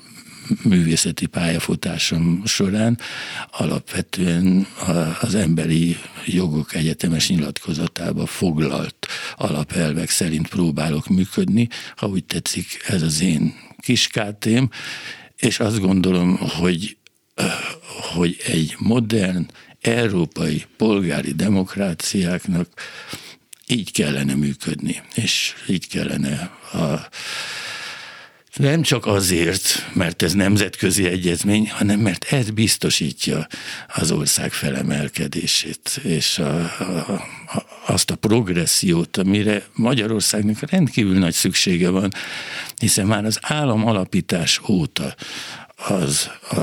művészeti 0.63 1.27
pályafutásom 1.27 2.43
során 2.45 2.99
alapvetően 3.51 4.67
az 5.21 5.35
emberi 5.35 5.97
jogok 6.27 6.75
egyetemes 6.75 7.29
nyilatkozatába 7.29 8.27
foglalt 8.27 9.07
alapelvek 9.37 10.11
szerint 10.11 10.49
próbálok 10.49 11.09
működni, 11.09 11.69
ha 11.97 12.07
úgy 12.07 12.25
tetszik, 12.25 12.85
ez 12.87 13.03
az 13.03 13.21
én 13.21 13.55
kiskátém, 13.79 14.71
és 15.37 15.61
azt 15.61 15.81
gondolom, 15.81 16.37
hogy, 16.37 16.97
hogy 18.15 18.37
egy 18.47 18.75
modern, 18.79 19.51
európai 19.81 20.65
polgári 20.77 21.33
demokráciáknak 21.33 22.69
így 23.67 23.93
kellene 23.93 24.35
működni, 24.35 25.03
és 25.15 25.55
így 25.69 25.89
kellene 25.89 26.51
a 26.73 27.09
nem 28.57 28.83
csak 28.83 29.07
azért, 29.07 29.91
mert 29.93 30.23
ez 30.23 30.33
nemzetközi 30.33 31.07
egyezmény, 31.07 31.71
hanem 31.71 32.01
mert 32.01 32.25
ez 32.25 32.51
biztosítja 32.51 33.47
az 33.95 34.11
ország 34.11 34.53
felemelkedését, 34.53 36.01
és 36.03 36.39
a, 36.39 36.59
a, 36.59 37.13
a, 37.47 37.67
azt 37.87 38.11
a 38.11 38.17
progressziót, 38.17 39.17
amire 39.17 39.67
Magyarországnak 39.73 40.71
rendkívül 40.71 41.19
nagy 41.19 41.35
szüksége 41.35 41.89
van, 41.89 42.11
hiszen 42.77 43.07
már 43.07 43.25
az 43.25 43.39
állam 43.43 43.87
alapítás 43.87 44.61
óta 44.69 45.15
az 45.77 46.31
a 46.51 46.61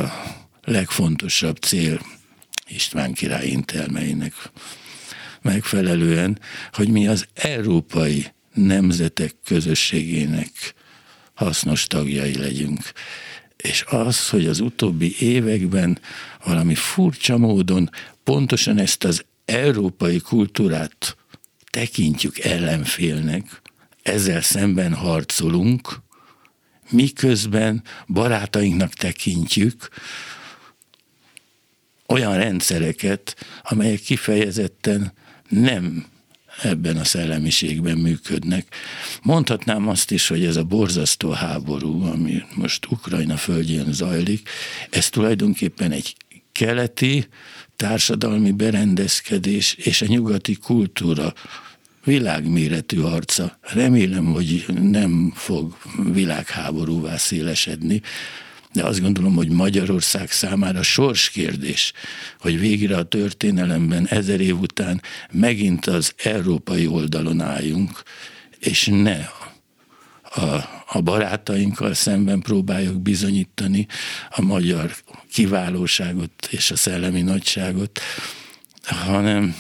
legfontosabb 0.64 1.58
cél 1.58 2.00
István 2.68 3.14
király 3.14 3.48
intelmeinek 3.48 4.34
megfelelően, 5.42 6.40
hogy 6.74 6.90
mi 6.90 7.08
az 7.08 7.28
európai 7.34 8.26
nemzetek 8.54 9.36
közösségének 9.46 10.74
hasznos 11.34 11.88
tagjai 11.88 12.38
legyünk. 12.38 12.92
és 13.58 13.84
az, 13.88 14.30
hogy 14.30 14.48
az 14.48 14.60
utóbbi 14.60 15.16
években 15.20 16.00
valami 16.44 16.76
furcsa 16.76 17.38
módon 17.38 17.90
pontosan 18.24 18.78
ezt 18.78 19.04
az 19.04 19.26
európai 19.46 20.20
kultúrát 20.20 21.18
tekintjük 21.70 22.40
ellenfélnek, 22.40 23.62
ezzel 24.04 24.42
szemben 24.42 24.94
harcolunk, 24.94 26.00
miközben 26.90 27.84
barátainknak 28.08 28.94
tekintjük 28.94 29.90
olyan 32.08 32.36
rendszereket, 32.36 33.36
amelyek 33.62 34.00
kifejezetten 34.00 35.14
nem 35.50 36.06
ebben 36.62 36.98
a 36.98 37.04
szellemiségben 37.04 37.98
működnek. 37.98 38.66
Mondhatnám 39.22 39.88
azt 39.88 40.12
is, 40.12 40.28
hogy 40.28 40.46
ez 40.46 40.56
a 40.56 40.64
borzasztó 40.64 41.30
háború, 41.30 42.04
ami 42.04 42.44
most 42.56 42.86
Ukrajna 42.90 43.38
földjén 43.38 43.94
zajlik, 43.94 44.50
ez 44.90 45.10
tulajdonképpen 45.10 45.92
egy 45.92 46.16
keleti 46.52 47.28
társadalmi 47.76 48.52
berendezkedés 48.52 49.74
és 49.74 50.02
a 50.02 50.06
nyugati 50.06 50.56
kultúra 50.56 51.34
világméretű 52.04 53.00
arca. 53.00 53.58
Remélem, 53.62 54.26
hogy 54.26 54.66
nem 54.82 55.32
fog 55.36 55.78
világháborúvá 56.14 57.18
szélesedni, 57.18 58.02
de 58.74 58.84
azt 58.84 59.02
gondolom, 59.02 59.36
hogy 59.36 59.50
Magyarország 59.50 60.32
számára 60.32 60.84
sorskérdés, 60.84 61.94
hogy 62.40 62.60
végre 62.60 62.98
a 62.98 63.04
történelemben 63.04 64.08
ezer 64.08 64.40
év 64.40 64.60
után 64.60 65.02
megint 65.32 65.86
az 65.86 66.14
európai 66.18 66.88
oldalon 66.88 67.42
álljunk, 67.42 68.04
és 68.60 68.90
ne 68.92 69.30
a, 70.36 70.46
a 70.88 71.02
barátainkkal 71.02 71.94
szemben 71.94 72.40
próbáljuk 72.40 73.02
bizonyítani 73.02 73.88
a 74.30 74.42
magyar 74.42 74.96
kiválóságot 75.32 76.48
és 76.50 76.72
a 76.72 76.76
szellemi 76.76 77.22
nagyságot, 77.22 78.00
hanem 78.84 79.56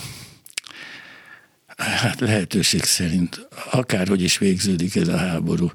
hát 1.77 2.19
lehetőség 2.19 2.83
szerint 2.83 3.47
akárhogy 3.71 4.21
is 4.21 4.37
végződik 4.37 4.95
ez 4.95 5.07
a 5.07 5.17
háború, 5.17 5.71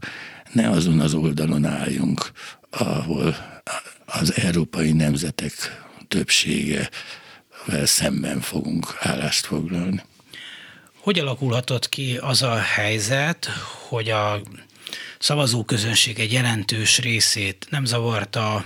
ne 0.52 0.71
azon 0.71 1.00
az 1.00 1.14
oldalon 1.14 1.64
álljunk, 1.64 2.33
ahol 2.78 3.37
az 4.04 4.35
európai 4.37 4.92
nemzetek 4.92 5.52
többsége 6.09 6.90
szemben 7.85 8.40
fogunk 8.40 8.97
állást 9.00 9.47
foglalni. 9.47 10.02
Hogy 10.97 11.18
alakulhatott 11.18 11.88
ki 11.88 12.16
az 12.16 12.42
a 12.42 12.56
helyzet, 12.56 13.47
hogy 13.88 14.11
a 14.11 14.40
szavazóközönség 15.18 16.18
egy 16.18 16.33
jelentős 16.33 16.99
részét 16.99 17.66
nem 17.71 17.85
zavarta 17.85 18.64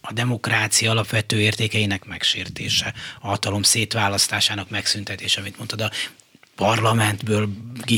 a 0.00 0.12
demokrácia 0.12 0.90
alapvető 0.90 1.40
értékeinek 1.40 2.04
megsértése, 2.04 2.94
a 3.20 3.26
hatalom 3.26 3.62
szétválasztásának 3.62 4.70
megszüntetése, 4.70 5.40
amit 5.40 5.56
mondtad, 5.56 5.80
a 5.80 5.90
parlamentből 6.58 7.48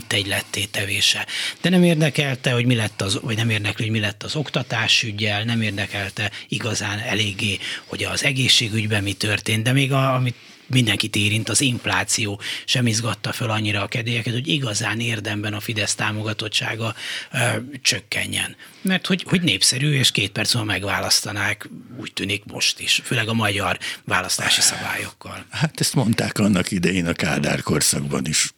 egy 0.08 0.26
lettétevése. 0.26 1.26
De 1.60 1.68
nem 1.68 1.82
érdekelte, 1.82 2.52
hogy 2.52 2.66
mi 2.66 2.74
lett 2.74 3.00
az, 3.00 3.18
vagy 3.22 3.36
nem 3.36 3.50
érdekli, 3.50 3.84
hogy 3.84 3.92
mi 3.92 4.00
lett 4.00 4.22
az 4.22 4.36
oktatásügyel, 4.36 5.44
nem 5.44 5.62
érdekelte 5.62 6.30
igazán 6.48 6.98
eléggé, 6.98 7.58
hogy 7.86 8.04
az 8.04 8.24
egészségügyben 8.24 9.02
mi 9.02 9.12
történt, 9.12 9.62
de 9.62 9.72
még 9.72 9.92
a, 9.92 10.14
amit 10.14 10.34
mindenkit 10.70 11.16
érint, 11.16 11.48
az 11.48 11.60
infláció 11.60 12.40
sem 12.64 12.86
izgatta 12.86 13.32
föl 13.32 13.50
annyira 13.50 13.82
a 13.82 13.88
kedélyeket, 13.88 14.32
hogy 14.32 14.48
igazán 14.48 15.00
érdemben 15.00 15.54
a 15.54 15.60
Fidesz 15.60 15.94
támogatottsága 15.94 16.94
ö, 17.32 17.38
csökkenjen. 17.82 18.56
Mert 18.82 19.06
hogy, 19.06 19.24
hogy 19.28 19.42
népszerű, 19.42 19.92
és 19.92 20.10
két 20.10 20.30
perc 20.30 20.54
múlva 20.54 20.72
megválasztanák, 20.72 21.68
úgy 22.00 22.12
tűnik 22.12 22.44
most 22.44 22.80
is, 22.80 23.00
főleg 23.04 23.28
a 23.28 23.34
magyar 23.34 23.78
választási 24.04 24.60
szabályokkal. 24.60 25.44
Hát 25.50 25.80
ezt 25.80 25.94
mondták 25.94 26.38
annak 26.38 26.70
idején 26.70 27.06
a 27.06 27.12
Kádár 27.12 27.62
korszakban 27.62 28.26
is 28.26 28.52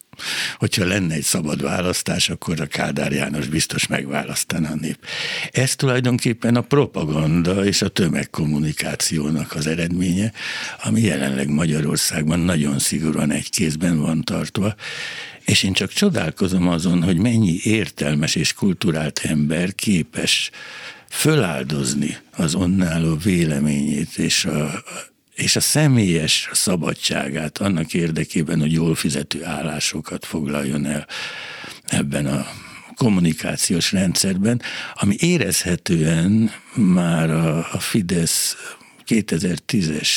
hogyha 0.57 0.85
lenne 0.85 1.13
egy 1.13 1.23
szabad 1.23 1.61
választás, 1.61 2.29
akkor 2.29 2.61
a 2.61 2.65
Kádár 2.65 3.11
János 3.11 3.47
biztos 3.47 3.87
megválasztaná 3.87 4.71
a 4.71 4.75
nép. 4.75 4.97
Ez 5.51 5.75
tulajdonképpen 5.75 6.55
a 6.55 6.61
propaganda 6.61 7.65
és 7.65 7.81
a 7.81 7.87
tömegkommunikációnak 7.87 9.55
az 9.55 9.67
eredménye, 9.67 10.31
ami 10.83 11.01
jelenleg 11.01 11.49
Magyarországban 11.49 12.39
nagyon 12.39 12.79
szigorúan 12.79 13.31
egy 13.31 13.49
kézben 13.49 13.99
van 13.99 14.21
tartva, 14.21 14.75
és 15.45 15.63
én 15.63 15.73
csak 15.73 15.91
csodálkozom 15.91 16.67
azon, 16.67 17.03
hogy 17.03 17.17
mennyi 17.17 17.59
értelmes 17.63 18.35
és 18.35 18.53
kulturált 18.53 19.19
ember 19.23 19.75
képes 19.75 20.49
föláldozni 21.09 22.17
az 22.31 22.55
onnálló 22.55 23.15
véleményét 23.15 24.17
és 24.17 24.45
a, 24.45 24.83
és 25.35 25.55
a 25.55 25.59
személyes 25.59 26.49
szabadságát 26.51 27.57
annak 27.57 27.93
érdekében, 27.93 28.59
hogy 28.59 28.71
jól 28.71 28.95
fizető 28.95 29.45
állásokat 29.45 30.25
foglaljon 30.25 30.85
el 30.85 31.07
ebben 31.85 32.25
a 32.25 32.47
kommunikációs 32.95 33.91
rendszerben, 33.91 34.61
ami 34.93 35.15
érezhetően 35.19 36.51
már 36.75 37.29
a, 37.29 37.57
a 37.57 37.79
Fidesz 37.79 38.55
2010-es 39.07 40.09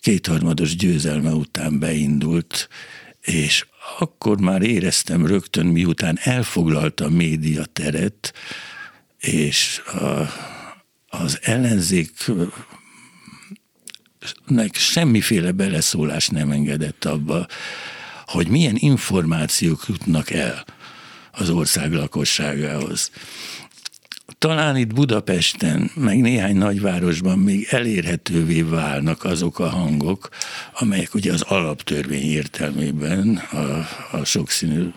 kétharmados 0.00 0.76
győzelme 0.76 1.30
után 1.30 1.78
beindult, 1.78 2.68
és 3.20 3.66
akkor 3.98 4.40
már 4.40 4.62
éreztem 4.62 5.26
rögtön, 5.26 5.66
miután 5.66 6.18
elfoglalta 6.22 7.04
a 7.04 7.10
média 7.10 7.64
teret, 7.64 8.32
és 9.18 9.78
a, 9.78 10.32
az 11.06 11.38
ellenzék 11.42 12.10
nek 14.46 14.74
semmiféle 14.74 15.52
beleszólás 15.52 16.28
nem 16.28 16.50
engedett 16.50 17.04
abba, 17.04 17.46
hogy 18.26 18.48
milyen 18.48 18.76
információk 18.78 19.84
jutnak 19.88 20.30
el 20.30 20.64
az 21.30 21.50
ország 21.50 21.92
lakosságához. 21.92 23.10
Talán 24.38 24.76
itt 24.76 24.94
Budapesten, 24.94 25.90
meg 25.94 26.20
néhány 26.20 26.56
nagyvárosban 26.56 27.38
még 27.38 27.66
elérhetővé 27.70 28.62
válnak 28.62 29.24
azok 29.24 29.58
a 29.58 29.68
hangok, 29.68 30.28
amelyek 30.72 31.14
ugye 31.14 31.32
az 31.32 31.42
alaptörvény 31.42 32.30
értelmében 32.30 33.36
a, 33.36 33.86
a 34.16 34.24
sokszínű 34.24 34.88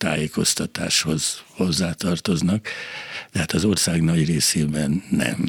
tájékoztatáshoz 0.00 1.42
hozzátartoznak, 1.48 2.68
de 3.32 3.38
hát 3.38 3.52
az 3.52 3.64
ország 3.64 4.02
nagy 4.02 4.26
részében 4.26 5.04
nem. 5.10 5.48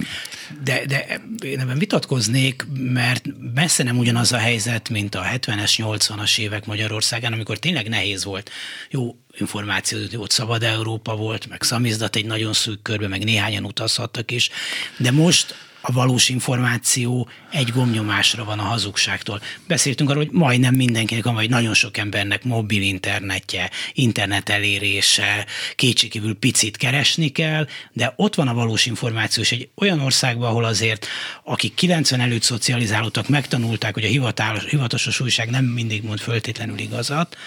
De, 0.63 0.85
de 0.85 1.21
én 1.43 1.59
ebben 1.59 1.77
vitatkoznék, 1.77 2.65
mert 2.73 3.25
messze 3.53 3.83
nem 3.83 3.97
ugyanaz 3.97 4.31
a 4.31 4.37
helyzet, 4.37 4.89
mint 4.89 5.15
a 5.15 5.23
70-es, 5.23 5.73
80-as 5.77 6.39
évek 6.39 6.65
Magyarországán, 6.65 7.33
amikor 7.33 7.57
tényleg 7.57 7.89
nehéz 7.89 8.23
volt. 8.23 8.49
Jó, 8.89 9.15
információ, 9.37 9.99
ott 10.15 10.31
Szabad 10.31 10.63
Európa 10.63 11.15
volt, 11.15 11.49
meg 11.49 11.63
szamizdat 11.63 12.15
egy 12.15 12.25
nagyon 12.25 12.53
szűk 12.53 12.81
körbe, 12.81 13.07
meg 13.07 13.23
néhányan 13.23 13.65
utazhattak 13.65 14.31
is, 14.31 14.49
de 14.97 15.11
most 15.11 15.55
a 15.81 15.91
valós 15.91 16.29
információ 16.29 17.29
egy 17.51 17.69
gomnyomásra 17.69 18.43
van 18.43 18.59
a 18.59 18.63
hazugságtól. 18.63 19.41
Beszéltünk 19.67 20.09
arról, 20.09 20.23
hogy 20.23 20.33
majdnem 20.33 20.75
mindenkinek 20.75 21.23
van, 21.23 21.33
vagy 21.33 21.49
nagyon 21.49 21.73
sok 21.73 21.97
embernek 21.97 22.43
mobil 22.43 22.81
internetje, 22.81 23.69
internet 23.93 24.49
elérése, 24.49 25.45
kétségkívül 25.75 26.35
picit 26.35 26.77
keresni 26.77 27.29
kell, 27.29 27.67
de 27.93 28.13
ott 28.15 28.35
van 28.35 28.47
a 28.47 28.53
valós 28.53 28.85
információ, 28.85 29.43
és 29.43 29.51
egy 29.51 29.69
olyan 29.75 29.99
országban, 29.99 30.49
ahol 30.49 30.65
azért 30.65 31.07
akik 31.43 31.73
90 31.73 32.19
előtt 32.19 32.43
szocializálódtak, 32.43 33.27
megtanulták, 33.27 33.93
hogy 33.93 34.03
a 34.03 34.07
hivatalos, 34.07 34.65
hivatalos 34.65 35.19
újság 35.19 35.49
nem 35.49 35.65
mindig 35.65 36.03
mond 36.03 36.19
föltétlenül 36.19 36.77
igazat, 36.79 37.37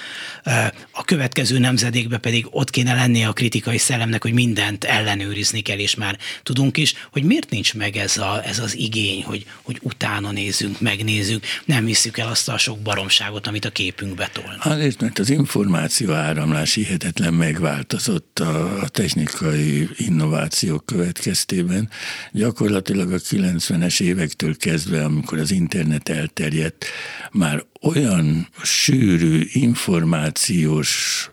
a 0.91 1.05
következő 1.05 1.59
nemzedékben 1.59 2.21
pedig 2.21 2.47
ott 2.51 2.71
kéne 2.71 2.95
lennie 2.95 3.29
a 3.29 3.33
kritikai 3.33 3.79
szellemnek, 3.79 4.23
hogy 4.23 4.33
mindent 4.33 4.85
ellenőrizni 4.85 5.61
kell, 5.61 5.79
és 5.79 5.95
már 5.95 6.19
tudunk 6.43 6.77
is, 6.77 6.95
hogy 7.13 7.23
miért 7.23 7.51
nincs 7.51 7.75
meg 7.75 7.97
ez, 7.97 8.17
a, 8.17 8.24
ez 8.45 8.59
az 8.59 8.77
igény, 8.77 9.23
hogy, 9.23 9.47
hogy 9.63 9.79
utána 9.83 10.31
nézzünk, 10.31 10.81
megnézzük, 10.81 11.45
nem 11.65 11.87
hiszük 11.87 12.19
el 12.19 12.29
azt 12.29 12.49
a 12.49 12.59
sok 12.59 12.79
baromságot, 12.79 13.47
amit 13.47 13.65
a 13.65 13.71
képünkbe 13.71 14.31
tolnak. 14.33 14.65
Azért, 14.65 15.01
mert 15.01 15.19
az 15.19 15.31
információ 15.31 16.13
áramlás 16.13 16.75
hihetetlen 16.75 17.35
megváltozott 17.35 18.39
a, 18.39 18.81
a 18.81 18.89
technikai 18.89 19.89
innovációk 19.97 20.87
következtében. 20.87 21.91
Gyakorlatilag 22.33 23.13
a 23.13 23.19
90-es 23.19 24.01
évektől 24.01 24.57
kezdve, 24.57 25.05
amikor 25.05 25.39
az 25.39 25.51
internet 25.51 26.09
elterjedt, 26.09 26.87
már 27.33 27.65
olyan 27.81 28.49
sűrű 28.63 29.49
információs 29.53 31.29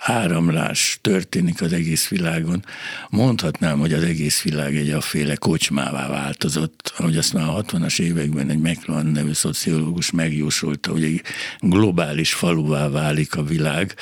áramlás 0.00 0.98
történik 1.00 1.62
az 1.62 1.72
egész 1.72 2.08
világon. 2.08 2.64
Mondhatnám, 3.08 3.78
hogy 3.78 3.92
az 3.92 4.02
egész 4.02 4.42
világ 4.42 4.76
egy 4.76 4.90
afféle 4.90 5.34
kocsmává 5.34 6.08
változott, 6.08 6.92
ahogy 6.96 7.16
azt 7.16 7.32
már 7.32 7.48
a 7.48 7.62
60-as 7.62 8.00
években 8.00 8.50
egy 8.50 8.58
McLuhan 8.58 9.06
nevű 9.06 9.32
szociológus 9.32 10.10
megjósolta, 10.10 10.90
hogy 10.90 11.04
egy 11.04 11.22
globális 11.60 12.32
faluvá 12.32 12.88
válik 12.88 13.36
a 13.36 13.42
világ. 13.42 13.94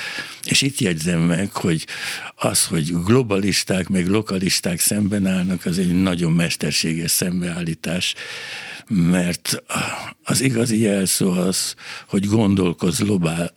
És 0.44 0.62
itt 0.62 0.78
jegyzem 0.78 1.20
meg, 1.20 1.52
hogy 1.52 1.86
az, 2.34 2.64
hogy 2.64 3.02
globalisták 3.04 3.88
meg 3.88 4.06
lokalisták 4.06 4.80
szemben 4.80 5.26
állnak, 5.26 5.64
az 5.64 5.78
egy 5.78 6.02
nagyon 6.02 6.32
mesterséges 6.32 7.10
szembeállítás 7.10 8.14
mert 8.88 9.62
az 10.24 10.40
igazi 10.40 10.80
jelszó 10.80 11.30
az, 11.30 11.74
hogy 12.06 12.26
gondolkoz 12.26 13.02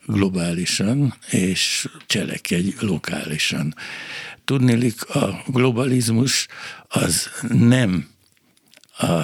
globálisan, 0.06 1.14
és 1.30 1.88
cselekedj 2.06 2.74
lokálisan. 2.80 3.74
Tudnélik, 4.44 5.08
a 5.08 5.42
globalizmus 5.46 6.46
az 6.88 7.28
nem, 7.48 8.08
a, 8.98 9.20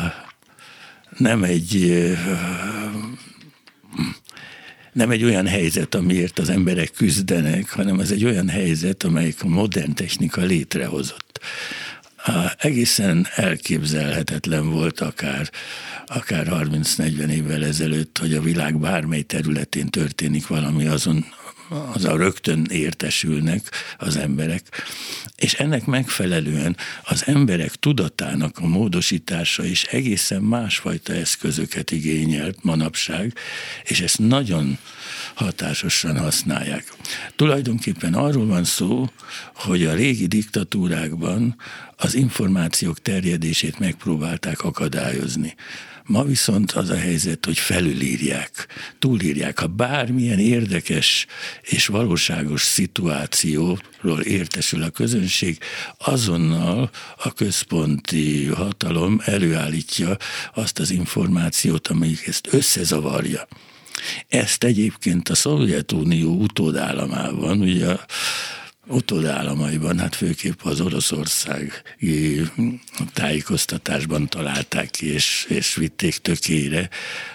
nem 1.16 1.44
egy 1.44 2.02
nem 4.92 5.10
egy 5.10 5.24
olyan 5.24 5.46
helyzet, 5.46 5.94
amiért 5.94 6.38
az 6.38 6.48
emberek 6.48 6.90
küzdenek, 6.90 7.70
hanem 7.70 8.00
ez 8.00 8.10
egy 8.10 8.24
olyan 8.24 8.48
helyzet, 8.48 9.04
amelyik 9.04 9.42
a 9.42 9.48
modern 9.48 9.94
technika 9.94 10.40
létrehozott. 10.40 11.40
Egészen 12.58 13.26
elképzelhetetlen 13.34 14.70
volt 14.70 15.00
akár 15.00 15.50
akár 16.06 16.46
30-40 16.50 17.28
évvel 17.28 17.64
ezelőtt, 17.64 18.18
hogy 18.18 18.34
a 18.34 18.40
világ 18.40 18.78
bármely 18.78 19.22
területén 19.22 19.86
történik 19.86 20.46
valami, 20.46 20.86
azon 20.86 21.24
az 21.92 22.04
a 22.04 22.16
rögtön 22.16 22.66
értesülnek 22.70 23.70
az 23.98 24.16
emberek, 24.16 24.62
és 25.36 25.54
ennek 25.54 25.84
megfelelően 25.84 26.76
az 27.04 27.22
emberek 27.26 27.74
tudatának 27.74 28.58
a 28.58 28.66
módosítása 28.66 29.64
is 29.64 29.84
egészen 29.84 30.42
másfajta 30.42 31.12
eszközöket 31.12 31.90
igényelt 31.90 32.64
manapság, 32.64 33.32
és 33.84 34.00
ezt 34.00 34.18
nagyon 34.18 34.78
hatásosan 35.38 36.18
használják. 36.18 36.92
Tulajdonképpen 37.36 38.14
arról 38.14 38.46
van 38.46 38.64
szó, 38.64 39.08
hogy 39.54 39.84
a 39.84 39.94
régi 39.94 40.26
diktatúrákban 40.26 41.56
az 41.96 42.14
információk 42.14 43.02
terjedését 43.02 43.78
megpróbálták 43.78 44.64
akadályozni. 44.64 45.54
Ma 46.04 46.24
viszont 46.24 46.72
az 46.72 46.90
a 46.90 46.96
helyzet, 46.96 47.44
hogy 47.44 47.58
felülírják, 47.58 48.66
túlírják. 48.98 49.58
Ha 49.58 49.66
bármilyen 49.66 50.38
érdekes 50.38 51.26
és 51.62 51.86
valóságos 51.86 52.62
szituációról 52.62 54.20
értesül 54.22 54.82
a 54.82 54.90
közönség, 54.90 55.58
azonnal 55.98 56.90
a 57.16 57.32
központi 57.32 58.46
hatalom 58.46 59.20
előállítja 59.24 60.16
azt 60.54 60.78
az 60.78 60.90
információt, 60.90 61.88
amelyik 61.88 62.26
ezt 62.26 62.48
összezavarja. 62.50 63.48
Ezt 64.28 64.64
egyébként 64.64 65.28
a 65.28 65.34
Szovjetunió 65.34 66.30
utódállamában, 66.30 67.60
ugye 67.60 67.86
a 67.86 68.06
utódállamaiban, 68.88 69.98
hát 69.98 70.14
főképp 70.14 70.60
az 70.62 70.80
Oroszország 70.80 71.82
tájékoztatásban 73.12 74.28
találták 74.28 74.90
ki, 74.90 75.12
és, 75.12 75.46
és 75.48 75.74
vitték 75.74 76.16
tökére, 76.16 76.88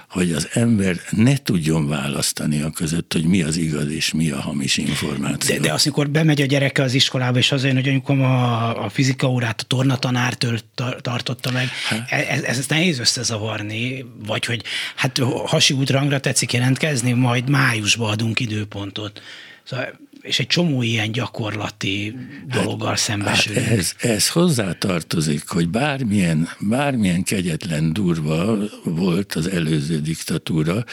hogy 0.09 0.31
az 0.31 0.49
ember 0.53 0.95
ne 1.09 1.37
tudjon 1.37 1.87
választani 1.87 2.61
a 2.61 2.69
között, 2.69 3.13
hogy 3.13 3.25
mi 3.25 3.41
az 3.41 3.57
igaz 3.57 3.91
és 3.91 4.13
mi 4.13 4.29
a 4.29 4.41
hamis 4.41 4.77
információ. 4.77 5.55
De, 5.55 5.61
de 5.61 5.73
azt, 5.73 5.85
amikor 5.85 6.09
bemegy 6.09 6.41
a 6.41 6.45
gyereke 6.45 6.83
az 6.83 6.93
iskolába, 6.93 7.37
és 7.37 7.51
azért, 7.51 7.73
hogy 7.73 7.87
anyukom 7.87 8.21
a, 8.21 8.83
a 8.83 8.89
fizika 8.89 9.27
órát 9.27 9.61
a 9.61 9.63
tornatanártől 9.63 10.59
tartotta 11.01 11.51
meg, 11.51 11.67
hát. 11.87 12.11
e, 12.11 12.15
ez, 12.15 12.43
ez, 12.43 12.57
ez 12.57 12.67
nehéz 12.67 12.99
összezavarni, 12.99 14.05
vagy 14.25 14.45
hogy 14.45 14.63
hát 14.95 15.19
hasi 15.45 15.73
útrangra 15.73 16.19
tetszik 16.19 16.53
jelentkezni, 16.53 17.11
majd 17.11 17.49
májusban 17.49 18.11
adunk 18.11 18.39
időpontot. 18.39 19.21
Szóval 19.63 19.99
és 20.23 20.39
egy 20.39 20.47
csomó 20.47 20.81
ilyen 20.81 21.11
gyakorlati 21.11 22.15
dologgal 22.47 22.87
hát, 22.87 22.97
szembesülünk. 22.97 23.65
Hát 23.65 23.77
ez, 23.77 23.93
ez 23.99 24.29
hozzátartozik, 24.29 25.47
hogy 25.47 25.69
bármilyen, 25.69 26.49
bármilyen 26.59 27.23
kegyetlen 27.23 27.93
durva 27.93 28.57
volt 28.83 29.33
az 29.33 29.49
előző 29.49 29.99
diktatúra, 29.99 30.83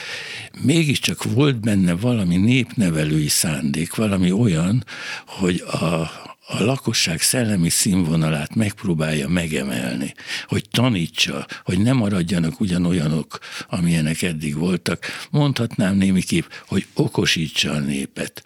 mégiscsak 0.62 1.24
volt 1.24 1.60
benne 1.60 1.92
valami 1.92 2.36
népnevelői 2.36 3.28
szándék, 3.28 3.94
valami 3.94 4.32
olyan, 4.32 4.84
hogy 5.26 5.60
a, 5.60 6.10
a 6.52 6.62
lakosság 6.64 7.20
szellemi 7.20 7.68
színvonalát 7.68 8.54
megpróbálja 8.54 9.28
megemelni, 9.28 10.14
hogy 10.46 10.64
tanítsa, 10.70 11.46
hogy 11.64 11.78
ne 11.78 11.92
maradjanak 11.92 12.60
ugyanolyanok, 12.60 13.38
amilyenek 13.68 14.22
eddig 14.22 14.56
voltak. 14.56 15.06
Mondhatnám 15.30 15.96
némiképp, 15.96 16.44
hogy 16.66 16.86
okosítsa 16.94 17.72
a 17.72 17.78
népet 17.78 18.42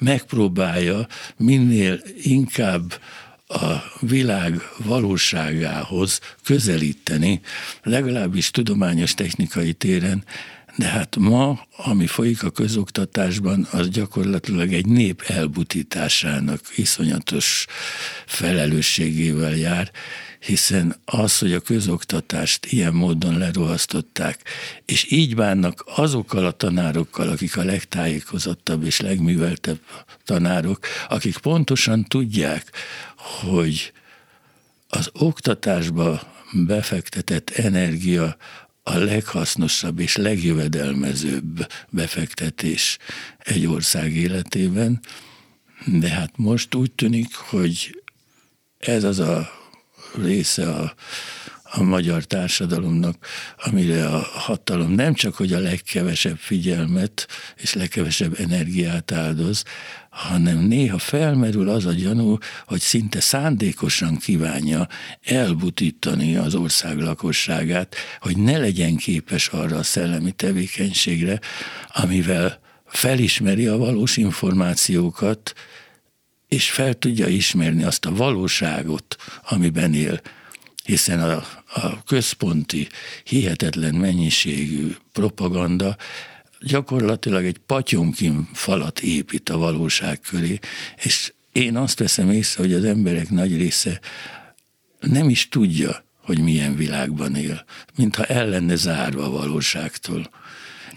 megpróbálja 0.00 1.06
minél 1.36 2.00
inkább 2.22 3.00
a 3.46 3.82
világ 4.00 4.60
valóságához 4.84 6.20
közelíteni, 6.44 7.40
legalábbis 7.82 8.50
tudományos 8.50 9.14
technikai 9.14 9.72
téren, 9.72 10.24
de 10.76 10.86
hát 10.86 11.16
ma, 11.16 11.66
ami 11.76 12.06
folyik 12.06 12.42
a 12.42 12.50
közoktatásban, 12.50 13.68
az 13.70 13.88
gyakorlatilag 13.88 14.72
egy 14.72 14.86
nép 14.86 15.22
elbutításának 15.26 16.60
iszonyatos 16.76 17.66
felelősségével 18.26 19.56
jár, 19.56 19.90
hiszen 20.38 20.96
az, 21.04 21.38
hogy 21.38 21.52
a 21.52 21.60
közoktatást 21.60 22.66
ilyen 22.66 22.94
módon 22.94 23.38
lerohasztották, 23.38 24.40
és 24.84 25.10
így 25.10 25.34
bánnak 25.34 25.84
azokkal 25.86 26.46
a 26.46 26.50
tanárokkal, 26.50 27.28
akik 27.28 27.56
a 27.56 27.64
legtájékozottabb 27.64 28.84
és 28.84 29.00
legműveltebb 29.00 29.78
tanárok, 30.24 30.78
akik 31.08 31.36
pontosan 31.36 32.04
tudják, 32.04 32.70
hogy 33.16 33.92
az 34.88 35.10
oktatásba 35.12 36.32
befektetett 36.52 37.50
energia 37.50 38.36
a 38.86 38.96
leghasznosabb 38.96 39.98
és 39.98 40.16
legjövedelmezőbb 40.16 41.66
befektetés 41.90 42.98
egy 43.38 43.66
ország 43.66 44.12
életében, 44.12 45.00
de 45.86 46.08
hát 46.08 46.30
most 46.36 46.74
úgy 46.74 46.92
tűnik, 46.92 47.34
hogy 47.34 48.02
ez 48.78 49.04
az 49.04 49.18
a 49.18 49.50
része 50.14 50.70
a, 50.70 50.94
a 51.76 51.82
magyar 51.82 52.24
társadalomnak, 52.24 53.26
amire 53.64 54.06
a 54.06 54.18
hatalom 54.18 54.90
nem 54.90 55.14
csak, 55.14 55.34
hogy 55.34 55.52
a 55.52 55.58
legkevesebb 55.58 56.36
figyelmet 56.38 57.28
és 57.56 57.74
legkevesebb 57.74 58.40
energiát 58.40 59.12
áldoz, 59.12 59.64
hanem 60.10 60.58
néha 60.58 60.98
felmerül 60.98 61.68
az 61.68 61.86
a 61.86 61.92
gyanú, 61.92 62.38
hogy 62.66 62.80
szinte 62.80 63.20
szándékosan 63.20 64.16
kívánja 64.16 64.88
elbutítani 65.24 66.36
az 66.36 66.54
ország 66.54 66.98
lakosságát, 66.98 67.94
hogy 68.20 68.36
ne 68.36 68.58
legyen 68.58 68.96
képes 68.96 69.48
arra 69.48 69.76
a 69.76 69.82
szellemi 69.82 70.32
tevékenységre, 70.32 71.40
amivel 71.88 72.60
felismeri 72.86 73.66
a 73.66 73.76
valós 73.76 74.16
információkat, 74.16 75.52
és 76.48 76.70
fel 76.70 76.94
tudja 76.94 77.26
ismerni 77.26 77.84
azt 77.84 78.04
a 78.04 78.14
valóságot, 78.14 79.16
amiben 79.48 79.94
él. 79.94 80.20
Hiszen 80.84 81.20
a, 81.20 81.44
a 81.74 82.02
központi, 82.06 82.88
hihetetlen 83.24 83.94
mennyiségű 83.94 84.94
propaganda 85.12 85.96
gyakorlatilag 86.60 87.44
egy 87.44 87.58
patyomkin 87.58 88.48
falat 88.52 89.00
épít 89.00 89.48
a 89.48 89.56
valóság 89.56 90.20
köré, 90.20 90.58
és 91.02 91.32
én 91.52 91.76
azt 91.76 91.98
veszem 91.98 92.30
észre, 92.30 92.62
hogy 92.62 92.72
az 92.72 92.84
emberek 92.84 93.30
nagy 93.30 93.56
része 93.56 94.00
nem 95.00 95.28
is 95.28 95.48
tudja, 95.48 96.04
hogy 96.22 96.38
milyen 96.38 96.76
világban 96.76 97.36
él, 97.36 97.64
mintha 97.96 98.24
el 98.24 98.48
lenne 98.48 98.76
zárva 98.76 99.24
a 99.24 99.30
valóságtól. 99.30 100.30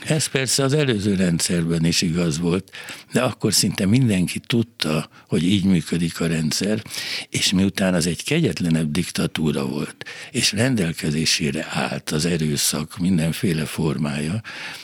Ez 0.07 0.25
persze 0.25 0.63
az 0.63 0.73
előző 0.73 1.15
rendszerben 1.15 1.85
is 1.85 2.01
igaz 2.01 2.39
volt, 2.39 2.71
de 3.11 3.21
akkor 3.21 3.53
szinte 3.53 3.85
mindenki 3.85 4.39
tudta, 4.39 5.09
hogy 5.27 5.43
így 5.43 5.63
működik 5.63 6.19
a 6.19 6.27
rendszer, 6.27 6.81
és 7.29 7.51
miután 7.51 7.93
az 7.93 8.07
egy 8.07 8.23
kegyetlenebb 8.23 8.91
diktatúra 8.91 9.65
volt, 9.65 10.05
és 10.31 10.51
rendelkezésére 10.51 11.67
állt 11.69 12.09
az 12.09 12.25
erőszak 12.25 12.97
mindenféle 12.97 13.65
formája, 13.65 14.41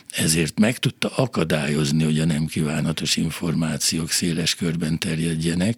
ezért 0.10 0.60
meg 0.60 0.78
tudta 0.78 1.08
akadályozni, 1.08 2.04
hogy 2.04 2.20
a 2.20 2.26
nem 2.26 2.46
kívánatos 2.46 3.16
információk 3.16 4.12
széles 4.12 4.56
körben 4.56 5.00
terjedjenek. 5.00 5.78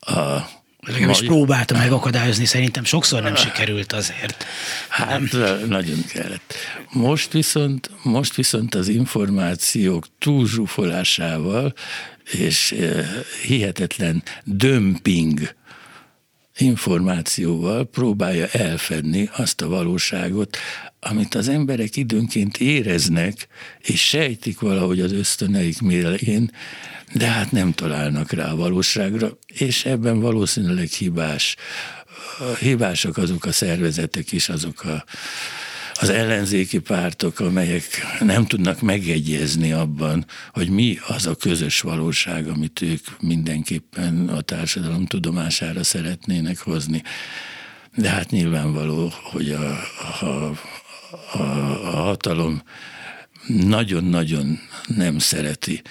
A 0.00 0.60
Legalábbis 0.86 1.22
próbálta 1.26 1.76
megakadályozni, 1.76 2.44
szerintem 2.44 2.84
sokszor 2.84 3.22
nem 3.22 3.34
sikerült 3.36 3.92
azért. 3.92 4.46
Hát 4.88 5.20
nagyon 5.68 6.04
kellett. 6.12 6.54
Most 6.90 7.32
viszont, 7.32 7.90
most 8.02 8.34
viszont 8.34 8.74
az 8.74 8.88
információk 8.88 10.06
túlzsúfolásával 10.18 11.74
és 12.30 12.74
hihetetlen 13.42 14.22
dömping 14.44 15.54
információval 16.62 17.84
próbálja 17.84 18.46
elfedni 18.46 19.28
azt 19.36 19.60
a 19.60 19.68
valóságot, 19.68 20.56
amit 21.00 21.34
az 21.34 21.48
emberek 21.48 21.96
időnként 21.96 22.58
éreznek, 22.58 23.48
és 23.80 24.08
sejtik 24.08 24.60
valahogy 24.60 25.00
az 25.00 25.12
ösztöneik 25.12 25.80
mélén, 25.80 26.50
de 27.14 27.26
hát 27.26 27.50
nem 27.50 27.72
találnak 27.72 28.32
rá 28.32 28.50
a 28.50 28.56
valóságra, 28.56 29.38
és 29.46 29.84
ebben 29.84 30.20
valószínűleg 30.20 30.88
hibás. 30.88 31.56
Hibásak 32.58 33.16
azok 33.16 33.44
a 33.44 33.52
szervezetek 33.52 34.32
is, 34.32 34.48
azok 34.48 34.84
a, 34.84 35.04
az 36.02 36.08
ellenzéki 36.08 36.78
pártok, 36.78 37.40
amelyek 37.40 37.84
nem 38.20 38.46
tudnak 38.46 38.80
megegyezni 38.80 39.72
abban, 39.72 40.26
hogy 40.52 40.68
mi 40.68 40.98
az 41.06 41.26
a 41.26 41.34
közös 41.34 41.80
valóság, 41.80 42.48
amit 42.48 42.82
ők 42.82 43.04
mindenképpen 43.20 44.28
a 44.28 44.40
társadalom 44.40 45.06
tudomására 45.06 45.84
szeretnének 45.84 46.58
hozni. 46.58 47.02
De 47.96 48.08
hát 48.08 48.30
nyilvánvaló, 48.30 49.12
hogy 49.22 49.50
a, 49.50 49.78
a, 50.20 50.56
a, 51.32 51.42
a 51.84 51.96
hatalom 51.96 52.62
nagyon-nagyon 53.46 54.58
nem 54.86 55.18
szereti, 55.18 55.82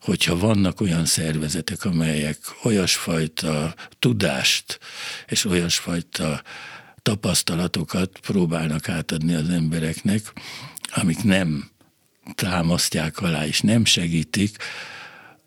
hogyha 0.00 0.38
vannak 0.38 0.80
olyan 0.80 1.04
szervezetek, 1.04 1.84
amelyek 1.84 2.38
olyasfajta 2.62 3.74
tudást 3.98 4.78
és 5.26 5.44
olyasfajta 5.44 6.42
tapasztalatokat 7.08 8.18
próbálnak 8.18 8.88
átadni 8.88 9.34
az 9.34 9.48
embereknek, 9.48 10.32
amik 10.94 11.22
nem 11.22 11.70
támasztják 12.34 13.20
alá 13.20 13.46
és 13.46 13.60
nem 13.60 13.84
segítik 13.84 14.56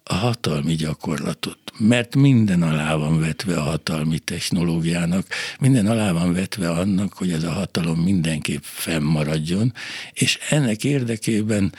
a 0.03 0.13
hatalmi 0.13 0.75
gyakorlatot. 0.75 1.57
Mert 1.77 2.15
minden 2.15 2.61
alá 2.61 2.95
van 2.95 3.19
vetve 3.19 3.57
a 3.57 3.61
hatalmi 3.61 4.19
technológiának, 4.19 5.27
minden 5.59 5.87
alá 5.87 6.11
van 6.11 6.33
vetve 6.33 6.69
annak, 6.69 7.13
hogy 7.13 7.31
ez 7.31 7.43
a 7.43 7.51
hatalom 7.51 7.99
mindenképp 7.99 8.63
fennmaradjon, 8.63 9.73
és 10.13 10.39
ennek 10.49 10.83
érdekében 10.83 11.73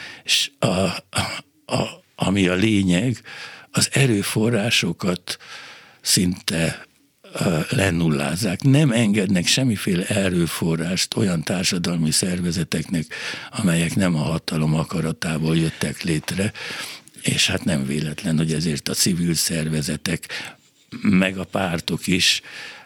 a, 0.59 0.67
a, 0.67 1.01
a 1.67 2.03
ami 2.15 2.49
a 2.49 2.55
lényeg, 2.55 3.23
az 3.71 3.89
erőforrásokat 3.93 5.37
szinte 6.01 6.87
lennullázzák. 7.69 8.63
Nem 8.63 8.91
engednek 8.91 9.47
semmiféle 9.47 10.07
erőforrást 10.07 11.17
olyan 11.17 11.43
társadalmi 11.43 12.11
szervezeteknek, 12.11 13.05
amelyek 13.51 13.95
nem 13.95 14.15
a 14.15 14.23
hatalom 14.23 14.75
akaratából 14.75 15.57
jöttek 15.57 16.03
létre, 16.03 16.53
és 17.23 17.47
hát 17.47 17.65
nem 17.65 17.87
véletlen, 17.87 18.37
hogy 18.37 18.53
ezért 18.53 18.89
a 18.89 18.95
civil 18.95 19.35
szervezetek, 19.35 20.29
meg 21.01 21.39
a 21.39 21.45
pártok 21.45 22.07
is 22.07 22.41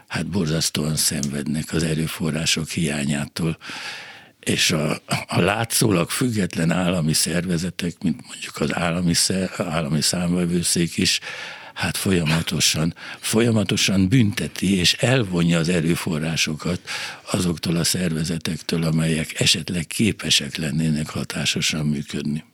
hát 0.07 0.27
borzasztóan 0.27 0.97
szenvednek 0.97 1.73
az 1.73 1.83
erőforrások 1.83 2.69
hiányától 2.69 3.59
és 4.47 4.71
a, 4.71 5.01
a 5.27 5.41
látszólag 5.41 6.11
független 6.11 6.71
állami 6.71 7.13
szervezetek, 7.13 8.03
mint 8.03 8.27
mondjuk 8.27 8.57
az 8.61 8.75
állami, 8.75 9.13
állami 9.57 10.01
számvevőszék 10.01 10.97
is, 10.97 11.21
hát 11.77 11.97
folyamatosan, 11.97 12.95
folyamatosan 13.21 14.09
bünteti 14.09 14.79
és 14.79 14.93
elvonja 14.93 15.59
az 15.59 15.69
erőforrásokat 15.69 16.81
azoktól 17.31 17.77
a 17.77 17.85
szervezetektől, 17.85 18.85
amelyek 18.85 19.41
esetleg 19.41 19.87
képesek 19.87 20.57
lennének 20.57 21.09
hatásosan 21.09 21.87
működni 21.87 22.45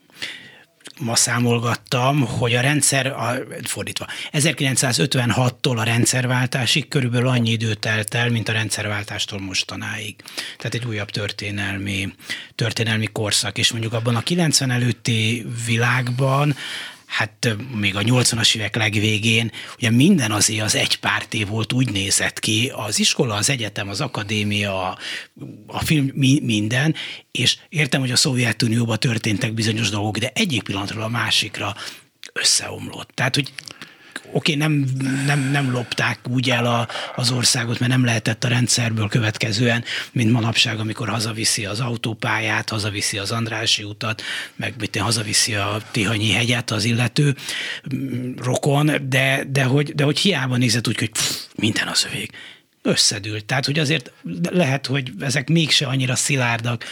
ma 1.01 1.17
számolgattam, 1.17 2.21
hogy 2.27 2.55
a 2.55 2.61
rendszer, 2.61 3.07
a, 3.07 3.35
fordítva, 3.63 4.07
1956-tól 4.33 5.77
a 5.77 5.83
rendszerváltásig 5.83 6.89
körülbelül 6.89 7.29
annyi 7.29 7.51
időt 7.51 7.79
telt 7.79 8.15
el, 8.15 8.31
mint 8.31 8.49
a 8.49 8.53
rendszerváltástól 8.53 9.41
mostanáig. 9.41 10.17
Tehát 10.57 10.75
egy 10.75 10.85
újabb 10.85 11.11
történelmi, 11.11 12.13
történelmi 12.55 13.07
korszak, 13.07 13.59
és 13.59 13.73
mondjuk 13.73 13.93
abban 13.93 14.17
a 14.17 14.23
90 14.23 14.71
előtti 14.71 15.47
világban 15.67 16.55
hát 17.13 17.57
még 17.75 17.97
a 17.97 18.01
80-as 18.01 18.57
évek 18.57 18.77
legvégén, 18.77 19.53
ugye 19.77 19.91
minden 19.91 20.31
azért 20.31 20.65
az 20.65 20.75
egypárté 20.75 21.45
volt, 21.45 21.73
úgy 21.73 21.91
nézett 21.91 22.39
ki, 22.39 22.73
az 22.75 22.99
iskola, 22.99 23.35
az 23.35 23.51
egyetem, 23.51 23.89
az 23.89 24.01
akadémia, 24.01 24.99
a 25.67 25.85
film, 25.85 26.11
mi, 26.15 26.41
minden, 26.43 26.95
és 27.31 27.57
értem, 27.69 28.01
hogy 28.01 28.11
a 28.11 28.17
Szovjetunióban 28.17 28.99
történtek 28.99 29.53
bizonyos 29.53 29.91
dolgok, 29.91 30.19
de 30.19 30.31
egyik 30.35 30.63
pillanatról 30.63 31.03
a 31.03 31.09
másikra 31.09 31.77
összeomlott. 32.33 33.11
Tehát, 33.15 33.35
hogy 33.35 33.53
oké, 34.33 34.55
nem, 34.55 34.87
nem, 35.27 35.51
nem 35.51 35.71
lopták 35.71 36.19
úgy 36.29 36.51
el 36.51 36.67
a, 36.67 36.89
az 37.17 37.31
országot, 37.31 37.79
mert 37.79 37.93
nem 37.93 38.05
lehetett 38.05 38.45
a 38.45 38.49
rendszerből 38.49 39.09
következően, 39.09 39.85
mint 40.13 40.33
manapság, 40.33 40.79
amikor 40.79 41.09
hazaviszi 41.09 41.67
az 41.67 41.81
autópályát, 41.81 42.69
hazaviszi 42.69 43.19
az 43.19 43.31
Andrási 43.31 43.83
utat, 43.83 44.23
meg 44.57 44.75
mit 44.79 44.97
hazaviszi 44.97 45.55
a 45.55 45.83
Tihanyi 45.91 46.31
hegyet 46.31 46.71
az 46.71 46.85
illető 46.85 47.35
mm, 47.95 48.33
rokon, 48.37 48.91
de, 49.09 49.45
de, 49.49 49.65
hogy, 49.65 49.95
de 49.95 50.05
hogy 50.05 50.19
hiába 50.19 50.57
nézett 50.57 50.89
úgy, 50.89 50.99
hogy 50.99 51.11
pff, 51.11 51.45
minden 51.55 51.89
az 51.89 52.07
övék 52.11 52.33
összedült. 52.83 53.45
Tehát, 53.45 53.65
hogy 53.67 53.79
azért 53.79 54.13
lehet, 54.51 54.87
hogy 54.87 55.13
ezek 55.21 55.49
mégse 55.49 55.87
annyira 55.87 56.17
szilárdak, 56.17 56.85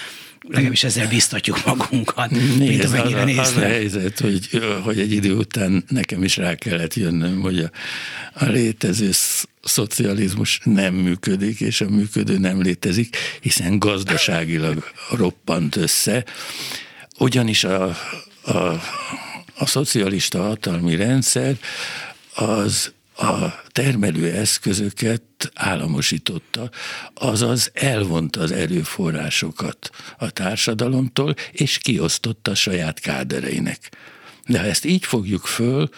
legalábbis 0.48 0.84
ezzel 0.84 1.08
biztatjuk 1.08 1.64
magunkat, 1.64 2.30
mint 2.30 2.84
amennyire 2.84 3.40
az, 3.40 3.48
az 3.48 3.56
a 3.56 3.60
helyzet, 3.60 4.20
hogy, 4.20 4.48
hogy 4.82 4.98
egy 4.98 5.12
idő 5.12 5.34
után 5.34 5.84
nekem 5.88 6.24
is 6.24 6.36
rá 6.36 6.54
kellett 6.54 6.94
jönnöm, 6.94 7.40
hogy 7.40 7.58
a, 7.58 7.70
a 8.32 8.44
létező 8.44 9.10
szocializmus 9.62 10.60
nem 10.64 10.94
működik, 10.94 11.60
és 11.60 11.80
a 11.80 11.88
működő 11.88 12.38
nem 12.38 12.62
létezik, 12.62 13.16
hiszen 13.40 13.78
gazdaságilag 13.78 14.90
roppant 15.10 15.76
össze. 15.76 16.24
Ugyanis 17.18 17.64
a, 17.64 17.96
a, 18.42 18.56
a 19.54 19.66
szocialista 19.66 20.42
hatalmi 20.42 20.96
rendszer 20.96 21.56
az 22.34 22.92
a 23.20 23.62
termelő 23.68 24.30
eszközöket 24.30 25.22
államosította, 25.54 26.70
azaz 27.14 27.70
elvonta 27.74 28.40
az 28.40 28.52
erőforrásokat 28.52 29.90
a 30.18 30.30
társadalomtól, 30.30 31.34
és 31.52 31.78
kiosztotta 31.78 32.50
a 32.50 32.54
saját 32.54 33.00
kádereinek. 33.00 33.90
De 34.46 34.58
ha 34.58 34.64
ezt 34.64 34.84
így 34.84 35.04
fogjuk 35.04 35.46
föl, 35.46 35.88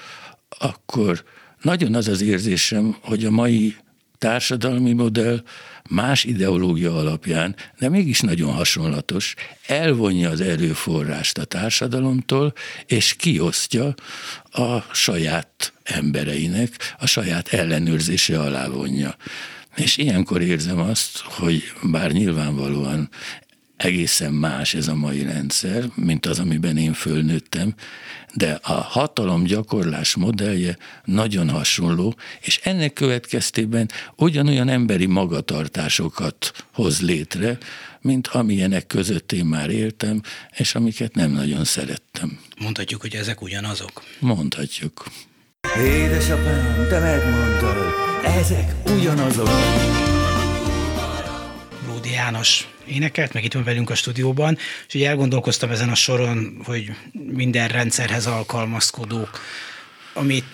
akkor 0.48 1.24
nagyon 1.60 1.94
az 1.94 2.08
az 2.08 2.20
érzésem, 2.20 2.96
hogy 3.00 3.24
a 3.24 3.30
mai 3.30 3.76
társadalmi 4.22 4.92
modell 4.92 5.42
más 5.90 6.24
ideológia 6.24 6.96
alapján, 6.96 7.56
de 7.78 7.88
mégis 7.88 8.20
nagyon 8.20 8.52
hasonlatos, 8.52 9.34
elvonja 9.66 10.30
az 10.30 10.40
erőforrást 10.40 11.38
a 11.38 11.44
társadalomtól, 11.44 12.52
és 12.86 13.14
kiosztja 13.14 13.94
a 14.50 14.78
saját 14.92 15.72
embereinek, 15.82 16.94
a 16.98 17.06
saját 17.06 17.48
ellenőrzése 17.48 18.40
alá 18.40 18.68
vonja. 18.68 19.16
És 19.76 19.96
ilyenkor 19.96 20.40
érzem 20.40 20.78
azt, 20.78 21.18
hogy 21.18 21.62
bár 21.82 22.10
nyilvánvalóan 22.12 23.08
egészen 23.84 24.32
más 24.32 24.74
ez 24.74 24.88
a 24.88 24.94
mai 24.94 25.22
rendszer, 25.22 25.84
mint 25.94 26.26
az, 26.26 26.38
amiben 26.38 26.76
én 26.76 26.92
fölnőttem, 26.92 27.74
de 28.34 28.58
a 28.62 28.72
hatalom 28.72 29.44
gyakorlás 29.44 30.14
modellje 30.14 30.76
nagyon 31.04 31.50
hasonló, 31.50 32.14
és 32.40 32.60
ennek 32.62 32.92
következtében 32.92 33.90
ugyanolyan 34.16 34.68
emberi 34.68 35.06
magatartásokat 35.06 36.66
hoz 36.72 37.00
létre, 37.00 37.58
mint 38.00 38.26
amilyenek 38.26 38.86
között 38.86 39.32
én 39.32 39.44
már 39.44 39.70
éltem, 39.70 40.20
és 40.56 40.74
amiket 40.74 41.14
nem 41.14 41.30
nagyon 41.30 41.64
szerettem. 41.64 42.38
Mondhatjuk, 42.58 43.00
hogy 43.00 43.14
ezek 43.14 43.42
ugyanazok? 43.42 44.02
Mondhatjuk. 44.18 45.04
Édesapám, 45.78 46.86
te 46.88 46.98
megmondtad, 46.98 47.76
ezek 48.24 48.74
ugyanazok. 48.86 50.11
János 52.12 52.68
énekelt, 52.86 53.32
meg 53.32 53.44
itt 53.44 53.52
van 53.52 53.64
velünk 53.64 53.90
a 53.90 53.94
stúdióban, 53.94 54.58
és 54.88 54.94
így 54.94 55.02
elgondolkoztam 55.02 55.70
ezen 55.70 55.88
a 55.88 55.94
soron, 55.94 56.60
hogy 56.64 56.90
minden 57.12 57.68
rendszerhez 57.68 58.26
alkalmazkodók, 58.26 59.40
amit 60.14 60.44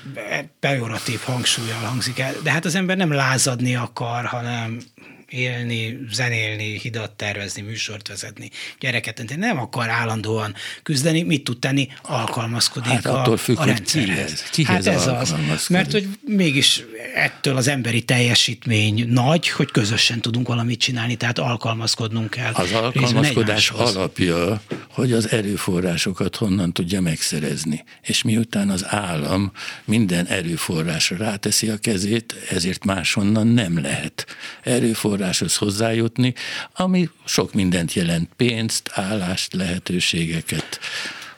pejoratív 0.60 1.20
hangsúlyjal 1.20 1.78
hangzik 1.78 2.18
el. 2.18 2.34
De 2.42 2.50
hát 2.50 2.64
az 2.64 2.74
ember 2.74 2.96
nem 2.96 3.12
lázadni 3.12 3.76
akar, 3.76 4.24
hanem 4.24 4.80
élni, 5.28 5.98
zenélni, 6.12 6.78
hidat 6.78 7.10
tervezni, 7.10 7.62
műsort 7.62 8.08
vezetni, 8.08 8.50
gyereket 8.80 9.14
tenni. 9.14 9.34
Nem 9.34 9.58
akar 9.58 9.88
állandóan 9.88 10.54
küzdeni, 10.82 11.22
mit 11.22 11.44
tud 11.44 11.58
tenni? 11.58 11.88
Alkalmazkodik 12.02 12.92
hát 12.92 13.06
a, 13.06 13.20
attól 13.20 13.36
függ, 13.36 13.58
a 13.58 13.64
rendszerhez. 13.64 14.42
Kihez, 14.50 14.50
kihez 14.50 14.84
hát 14.86 14.94
ez 14.94 15.06
az, 15.06 15.66
mert 15.68 15.92
hogy 15.92 16.08
mégis 16.20 16.82
ettől 17.14 17.56
az 17.56 17.68
emberi 17.68 18.02
teljesítmény 18.02 19.08
nagy, 19.08 19.48
hogy 19.48 19.70
közösen 19.70 20.20
tudunk 20.20 20.48
valamit 20.48 20.80
csinálni, 20.80 21.16
tehát 21.16 21.38
alkalmazkodnunk 21.38 22.30
kell. 22.30 22.52
Az 22.52 22.72
alkalmazkodás 22.72 23.70
alapja, 23.70 24.60
hogy 24.98 25.12
az 25.12 25.30
erőforrásokat 25.30 26.36
honnan 26.36 26.72
tudja 26.72 27.00
megszerezni. 27.00 27.84
És 28.02 28.22
miután 28.22 28.70
az 28.70 28.84
állam 28.86 29.52
minden 29.84 30.26
erőforrásra 30.26 31.16
ráteszi 31.16 31.68
a 31.68 31.76
kezét, 31.76 32.34
ezért 32.50 32.84
máshonnan 32.84 33.46
nem 33.46 33.80
lehet 33.80 34.26
erőforráshoz 34.62 35.56
hozzájutni, 35.56 36.34
ami 36.74 37.08
sok 37.24 37.54
mindent 37.54 37.92
jelent, 37.92 38.28
pénzt, 38.36 38.90
állást, 38.92 39.52
lehetőségeket. 39.52 40.78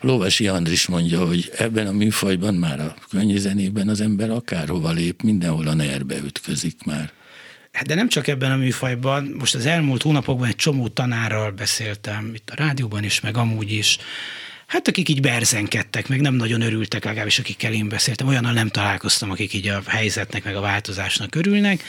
Lovasi 0.01 0.49
Andris 0.49 0.87
mondja, 0.87 1.27
hogy 1.27 1.51
ebben 1.57 1.87
a 1.87 1.93
műfajban 1.93 2.55
már 2.55 2.81
a 2.81 2.95
könnyűzenében 3.11 3.89
az 3.89 4.01
ember 4.01 4.31
akárhova 4.31 4.91
lép, 4.91 5.23
mindenhol 5.23 5.67
a 5.67 5.75
nerbe 5.75 6.17
ütközik 6.17 6.85
már. 6.85 7.13
Hát 7.73 7.87
de 7.87 7.95
nem 7.95 8.09
csak 8.09 8.27
ebben 8.27 8.51
a 8.51 8.57
műfajban, 8.57 9.35
most 9.39 9.55
az 9.55 9.67
elmúlt 9.67 10.03
hónapokban 10.03 10.49
egy 10.49 10.57
csomó 10.57 10.89
tanárral 10.89 11.51
beszéltem, 11.51 12.35
itt 12.35 12.51
a 12.51 12.55
rádióban 12.55 13.05
is, 13.05 13.21
meg 13.21 13.37
amúgy 13.37 13.73
is, 13.73 13.99
hát 14.67 14.89
akik 14.89 15.09
így 15.09 15.21
berzenkedtek, 15.21 16.09
meg 16.09 16.21
nem 16.21 16.35
nagyon 16.35 16.61
örültek, 16.61 17.05
legalábbis 17.05 17.39
akikkel 17.39 17.73
én 17.73 17.89
beszéltem, 17.89 18.27
olyannal 18.27 18.53
nem 18.53 18.69
találkoztam, 18.69 19.31
akik 19.31 19.53
így 19.53 19.69
a 19.69 19.83
helyzetnek, 19.87 20.45
meg 20.45 20.57
a 20.57 20.61
változásnak 20.61 21.35
örülnek, 21.35 21.83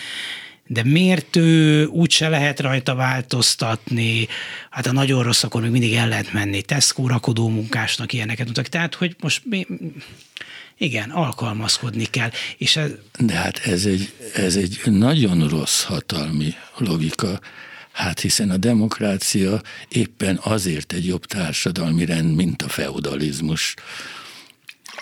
de 0.68 0.84
miért 0.84 1.36
ő 1.36 1.86
úgyse 1.86 2.30
lehet 2.30 2.60
rajta 2.60 2.96
változtatni, 2.96 4.28
hát 4.70 4.86
a 4.86 4.92
nagyon 4.92 5.24
rossz, 5.24 5.44
akkor 5.44 5.62
még 5.62 5.72
mindig 5.72 5.94
el 5.94 6.08
lehet 6.08 6.34
menni. 6.34 6.62
Tesco 6.62 7.08
rakodó 7.08 7.50
munkásnak 7.50 8.14
ilyeneket 8.14 8.46
mondtak. 8.46 8.68
Tehát, 8.68 8.96
hogy 8.96 9.16
most 9.20 9.42
mi, 9.46 9.68
igen, 10.82 11.10
alkalmazkodni 11.10 12.06
kell. 12.06 12.30
És 12.58 12.76
ez... 12.76 12.92
De 13.20 13.34
hát 13.34 13.58
ez 13.58 13.86
egy, 13.86 14.14
ez 14.36 14.56
egy 14.56 14.82
nagyon 14.86 15.48
rossz 15.48 15.84
hatalmi 15.84 16.54
logika, 16.78 17.40
Hát 17.92 18.20
hiszen 18.20 18.50
a 18.50 18.58
demokrácia 18.58 19.62
éppen 19.88 20.40
azért 20.44 20.94
egy 20.94 21.06
jobb 21.06 21.26
társadalmi 21.26 22.06
rend, 22.06 22.36
mint 22.36 22.62
a 22.62 22.70
feudalizmus. 22.70 23.74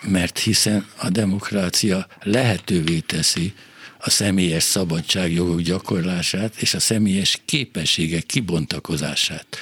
Mert 0.02 0.39
hiszen 0.39 0.86
a 0.98 1.10
demokrácia 1.10 2.08
lehetővé 2.24 3.00
teszi 3.00 3.54
a 3.98 4.10
személyes 4.10 4.63
szabadságjogok 4.63 5.62
gyakorlását 5.62 6.56
és 6.56 6.74
a 6.74 6.80
személyes 6.80 7.42
képességek 7.46 8.26
kibontakozását. 8.26 9.58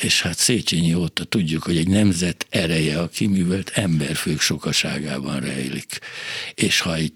És 0.00 0.22
hát 0.22 0.38
Széchenyi 0.38 0.94
óta 0.94 1.24
tudjuk, 1.24 1.62
hogy 1.62 1.76
egy 1.76 1.88
nemzet 1.88 2.46
ereje 2.50 3.00
a 3.00 3.08
kiművelt 3.08 3.70
emberfők 3.74 4.40
sokaságában 4.40 5.40
rejlik. 5.40 5.98
És 6.54 6.80
ha 6.80 6.94
egy 6.94 7.14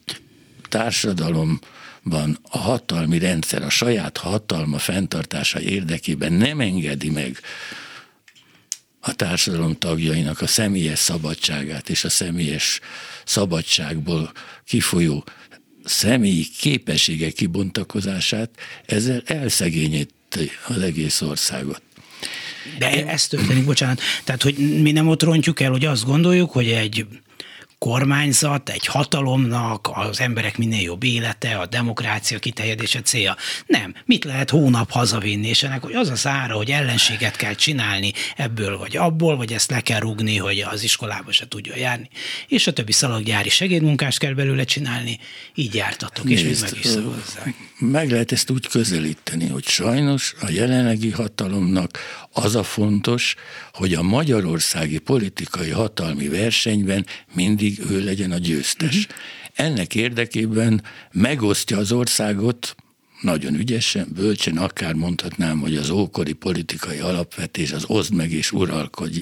társadalomban 0.68 2.38
a 2.42 2.58
hatalmi 2.58 3.18
rendszer 3.18 3.62
a 3.62 3.70
saját 3.70 4.16
hatalma 4.16 4.78
fenntartása 4.78 5.60
érdekében 5.60 6.32
nem 6.32 6.60
engedi 6.60 7.10
meg 7.10 7.40
a 9.00 9.14
társadalom 9.14 9.78
tagjainak 9.78 10.40
a 10.40 10.46
személyes 10.46 10.98
szabadságát 10.98 11.88
és 11.88 12.04
a 12.04 12.08
személyes 12.08 12.80
szabadságból 13.24 14.32
kifolyó 14.64 15.24
személyi 15.84 16.46
képességek 16.58 17.32
kibontakozását, 17.32 18.50
ezzel 18.86 19.22
elszegényíti 19.26 20.50
az 20.66 20.78
egész 20.78 21.20
országot. 21.20 21.82
De 22.78 23.06
ez 23.06 23.26
történik, 23.26 23.64
bocsánat. 23.64 24.00
Tehát, 24.24 24.42
hogy 24.42 24.54
mi 24.82 24.92
nem 24.92 25.08
ott 25.08 25.22
rontjuk 25.22 25.60
el, 25.60 25.70
hogy 25.70 25.84
azt 25.84 26.04
gondoljuk, 26.04 26.50
hogy 26.50 26.68
egy 26.68 27.06
kormányzat, 27.82 28.68
egy 28.68 28.86
hatalomnak 28.86 29.90
az 29.92 30.20
emberek 30.20 30.58
minél 30.58 30.80
jobb 30.80 31.02
élete, 31.02 31.56
a 31.56 31.66
demokrácia 31.66 32.38
kiterjedése 32.38 33.00
célja. 33.00 33.36
Nem. 33.66 33.94
Mit 34.04 34.24
lehet 34.24 34.50
hónap 34.50 34.90
hazavinni, 34.90 35.48
és 35.48 35.62
ennek 35.62 35.82
hogy 35.82 35.94
az 35.94 36.08
a 36.08 36.16
szára, 36.16 36.56
hogy 36.56 36.70
ellenséget 36.70 37.36
kell 37.36 37.54
csinálni 37.54 38.12
ebből 38.36 38.78
vagy 38.78 38.96
abból, 38.96 39.36
vagy 39.36 39.52
ezt 39.52 39.70
le 39.70 39.80
kell 39.80 39.98
rugni, 39.98 40.36
hogy 40.36 40.60
az 40.60 40.82
iskolába 40.82 41.32
se 41.32 41.48
tudja 41.48 41.76
járni, 41.76 42.08
és 42.48 42.66
a 42.66 42.72
többi 42.72 42.92
szalaggyári 42.92 43.48
segédmunkást 43.48 44.18
kell 44.18 44.32
belőle 44.32 44.64
csinálni, 44.64 45.18
így 45.54 45.74
jártatok, 45.74 46.30
és 46.30 46.42
még 46.42 46.56
meg 46.60 46.78
is 46.82 46.90
Meg 47.78 48.10
lehet 48.10 48.32
ezt 48.32 48.50
úgy 48.50 48.68
közelíteni, 48.68 49.48
hogy 49.48 49.64
sajnos 49.64 50.34
a 50.40 50.50
jelenlegi 50.50 51.10
hatalomnak 51.10 51.98
az 52.32 52.54
a 52.54 52.62
fontos, 52.62 53.34
hogy 53.72 53.94
a 53.94 54.02
magyarországi 54.02 54.98
politikai 54.98 55.70
hatalmi 55.70 56.28
versenyben 56.28 57.06
mindig 57.34 57.80
ő 57.90 58.04
legyen 58.04 58.32
a 58.32 58.38
győztes. 58.38 58.96
Uh-huh. 58.96 59.12
Ennek 59.54 59.94
érdekében 59.94 60.82
megosztja 61.12 61.78
az 61.78 61.92
országot 61.92 62.74
nagyon 63.20 63.54
ügyesen, 63.54 64.08
bölcsen, 64.14 64.56
akár 64.56 64.94
mondhatnám, 64.94 65.58
hogy 65.58 65.76
az 65.76 65.90
ókori 65.90 66.32
politikai 66.32 66.98
alapvetés, 66.98 67.72
az 67.72 67.84
oszd 67.86 68.14
meg 68.14 68.32
és 68.32 68.52
uralkodj 68.52 69.18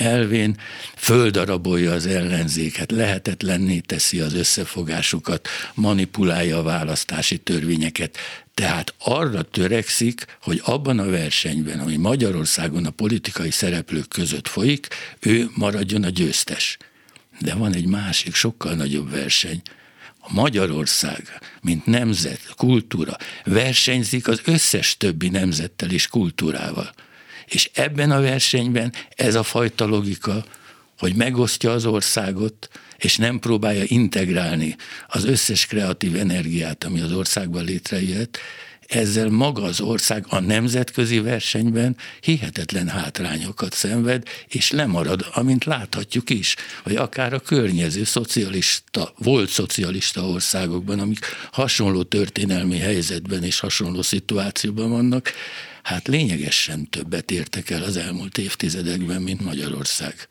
elvén 0.00 0.56
földarabolja 0.96 1.92
az 1.92 2.06
ellenzéket, 2.06 2.90
lehetetlenné 2.90 3.78
teszi 3.78 4.20
az 4.20 4.34
összefogásukat, 4.34 5.48
manipulálja 5.74 6.58
a 6.58 6.62
választási 6.62 7.38
törvényeket, 7.38 8.16
tehát 8.54 8.94
arra 8.98 9.42
törekszik, 9.42 10.24
hogy 10.42 10.60
abban 10.64 10.98
a 10.98 11.10
versenyben, 11.10 11.78
ami 11.78 11.96
Magyarországon 11.96 12.86
a 12.86 12.90
politikai 12.90 13.50
szereplők 13.50 14.08
között 14.08 14.48
folyik, 14.48 14.88
ő 15.20 15.50
maradjon 15.54 16.04
a 16.04 16.08
győztes. 16.08 16.76
De 17.40 17.54
van 17.54 17.74
egy 17.74 17.86
másik, 17.86 18.34
sokkal 18.34 18.74
nagyobb 18.74 19.10
verseny. 19.10 19.62
A 20.20 20.32
Magyarország, 20.32 21.40
mint 21.60 21.86
nemzet, 21.86 22.40
kultúra 22.56 23.16
versenyzik 23.44 24.28
az 24.28 24.40
összes 24.44 24.96
többi 24.96 25.28
nemzettel 25.28 25.90
és 25.90 26.06
kultúrával. 26.06 26.92
És 27.50 27.70
ebben 27.74 28.10
a 28.10 28.20
versenyben 28.20 28.92
ez 29.16 29.34
a 29.34 29.42
fajta 29.42 29.86
logika, 29.86 30.44
hogy 30.98 31.14
megosztja 31.14 31.72
az 31.72 31.84
országot, 31.84 32.68
és 32.98 33.16
nem 33.16 33.38
próbálja 33.38 33.84
integrálni 33.86 34.76
az 35.08 35.24
összes 35.24 35.66
kreatív 35.66 36.16
energiát, 36.16 36.84
ami 36.84 37.00
az 37.00 37.12
országban 37.12 37.64
létrejött, 37.64 38.38
ezzel 38.90 39.28
maga 39.28 39.62
az 39.62 39.80
ország 39.80 40.24
a 40.28 40.40
nemzetközi 40.40 41.20
versenyben 41.20 41.96
hihetetlen 42.20 42.88
hátrányokat 42.88 43.74
szenved, 43.74 44.22
és 44.48 44.70
lemarad, 44.70 45.26
amint 45.32 45.64
láthatjuk 45.64 46.30
is, 46.30 46.56
hogy 46.82 46.96
akár 46.96 47.32
a 47.32 47.38
környező 47.40 48.04
szocialista, 48.04 49.12
volt 49.18 49.48
szocialista 49.48 50.26
országokban, 50.26 50.98
amik 50.98 51.26
hasonló 51.52 52.02
történelmi 52.02 52.78
helyzetben 52.78 53.44
és 53.44 53.60
hasonló 53.60 54.02
szituációban 54.02 54.90
vannak, 54.90 55.32
hát 55.82 56.08
lényegesen 56.08 56.88
többet 56.90 57.30
értek 57.30 57.70
el 57.70 57.82
az 57.82 57.96
elmúlt 57.96 58.38
évtizedekben, 58.38 59.22
mint 59.22 59.44
Magyarország. 59.44 60.28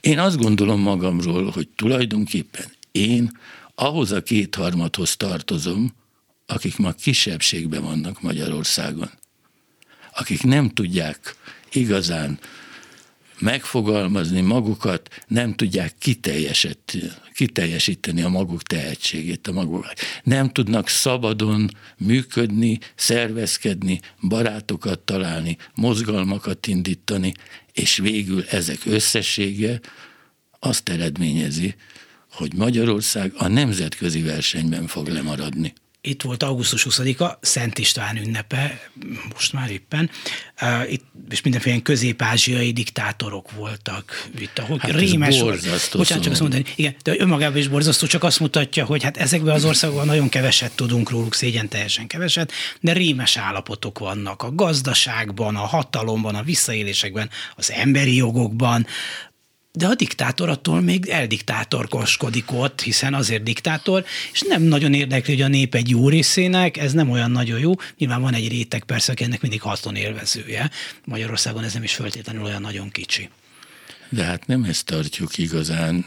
Én 0.00 0.18
azt 0.18 0.38
gondolom 0.38 0.80
magamról, 0.80 1.50
hogy 1.50 1.68
tulajdonképpen 1.68 2.64
én 2.92 3.38
ahhoz 3.74 4.12
a 4.12 4.22
kétharmadhoz 4.22 5.16
tartozom, 5.16 5.94
akik 6.46 6.76
ma 6.76 6.92
kisebbségben 6.92 7.82
vannak 7.82 8.22
Magyarországon, 8.22 9.10
akik 10.12 10.42
nem 10.42 10.68
tudják 10.68 11.36
igazán 11.72 12.38
megfogalmazni 13.40 14.40
magukat, 14.40 15.24
nem 15.26 15.54
tudják 15.54 15.94
kiteljesíteni 17.34 18.22
a 18.22 18.28
maguk 18.28 18.62
tehetségét, 18.62 19.46
a 19.46 19.52
maguk. 19.52 19.86
Nem 20.22 20.48
tudnak 20.48 20.88
szabadon 20.88 21.70
működni, 21.98 22.78
szervezkedni, 22.94 24.00
barátokat 24.28 24.98
találni, 24.98 25.56
mozgalmakat 25.74 26.66
indítani, 26.66 27.32
és 27.72 27.96
végül 27.96 28.44
ezek 28.50 28.78
összessége 28.84 29.80
azt 30.58 30.88
eredményezi, 30.88 31.74
hogy 32.30 32.54
Magyarország 32.54 33.32
a 33.36 33.48
nemzetközi 33.48 34.22
versenyben 34.22 34.86
fog 34.86 35.08
lemaradni 35.08 35.72
itt 36.02 36.22
volt 36.22 36.42
augusztus 36.42 36.86
20-a, 36.90 37.38
Szent 37.40 37.78
István 37.78 38.16
ünnepe, 38.16 38.80
most 39.32 39.52
már 39.52 39.70
éppen, 39.70 40.10
itt, 40.88 41.04
és 41.30 41.42
mindenféle 41.42 41.80
közép-ázsiai 41.80 42.72
diktátorok 42.72 43.50
voltak 43.50 44.28
itt, 44.38 44.58
ahol 44.58 44.78
hát 44.78 44.90
rémes 44.90 45.40
volt. 45.40 45.60
Bocsánat, 45.92 46.22
csak 46.22 46.32
azt 46.32 46.40
mondani, 46.40 46.64
igen, 46.76 46.94
de 47.02 47.14
önmagában 47.18 47.56
is 47.56 47.68
borzasztó, 47.68 48.06
csak 48.06 48.24
azt 48.24 48.40
mutatja, 48.40 48.84
hogy 48.84 49.02
hát 49.02 49.16
ezekben 49.16 49.54
az 49.54 49.64
országokban 49.64 50.06
nagyon 50.06 50.28
keveset 50.28 50.72
tudunk 50.72 51.10
róluk, 51.10 51.34
szégyen 51.34 51.68
teljesen 51.68 52.06
keveset, 52.06 52.52
de 52.80 52.92
rémes 52.92 53.36
állapotok 53.36 53.98
vannak 53.98 54.42
a 54.42 54.54
gazdaságban, 54.54 55.56
a 55.56 55.66
hatalomban, 55.66 56.34
a 56.34 56.42
visszaélésekben, 56.42 57.30
az 57.56 57.70
emberi 57.70 58.16
jogokban, 58.16 58.86
de 59.72 59.86
a 59.86 59.94
diktátor 59.94 60.48
attól 60.48 60.80
még 60.80 61.08
eldiktátorkoskodik 61.08 62.52
ott, 62.52 62.80
hiszen 62.80 63.14
azért 63.14 63.42
diktátor, 63.42 64.04
és 64.32 64.42
nem 64.48 64.62
nagyon 64.62 64.94
érdekli, 64.94 65.32
hogy 65.32 65.42
a 65.42 65.48
nép 65.48 65.74
egy 65.74 65.88
jó 65.88 66.08
részének, 66.08 66.76
ez 66.76 66.92
nem 66.92 67.10
olyan 67.10 67.30
nagyon 67.30 67.58
jó. 67.58 67.72
Nyilván 67.98 68.20
van 68.20 68.34
egy 68.34 68.48
réteg 68.48 68.84
persze, 68.84 69.12
ennek 69.16 69.40
mindig 69.40 69.60
haszon 69.60 69.96
élvezője. 69.96 70.70
Magyarországon 71.04 71.64
ez 71.64 71.72
nem 71.72 71.82
is 71.82 71.94
föltétlenül 71.94 72.44
olyan 72.44 72.60
nagyon 72.60 72.90
kicsi. 72.90 73.28
De 74.08 74.24
hát 74.24 74.46
nem 74.46 74.64
ezt 74.64 74.84
tartjuk 74.84 75.38
igazán 75.38 76.06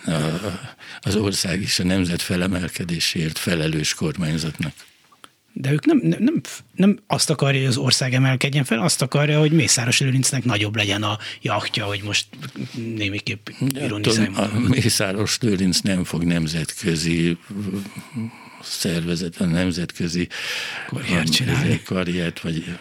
az 1.01 1.15
ország 1.15 1.61
és 1.61 1.79
a 1.79 1.83
nemzet 1.83 2.21
felemelkedésért 2.21 3.37
felelős 3.37 3.93
kormányzatnak. 3.93 4.73
De 5.53 5.71
ők 5.71 5.85
nem, 5.85 5.99
nem, 6.03 6.23
nem, 6.23 6.41
nem 6.75 6.99
azt 7.07 7.29
akarja, 7.29 7.59
hogy 7.59 7.69
az 7.69 7.77
ország 7.77 8.13
emelkedjen 8.13 8.63
fel, 8.63 8.79
azt 8.79 9.01
akarja, 9.01 9.39
hogy 9.39 9.51
Mészáros 9.51 9.99
Lőrincnek 9.99 10.43
nagyobb 10.43 10.75
legyen 10.75 11.03
a 11.03 11.17
jachtja, 11.41 11.85
hogy 11.85 12.01
most 12.03 12.27
némiképp 12.95 13.47
ironizáljunk. 13.75 14.37
A 14.37 14.59
Mészáros 14.59 15.37
Lőrinc 15.41 15.79
nem 15.79 16.03
fog 16.03 16.23
nemzetközi 16.23 17.37
szervezet, 18.61 19.35
a 19.37 19.45
nemzetközi 19.45 20.27
karriert. 20.87 21.83
Karriert, 21.83 22.39
vagy 22.39 22.77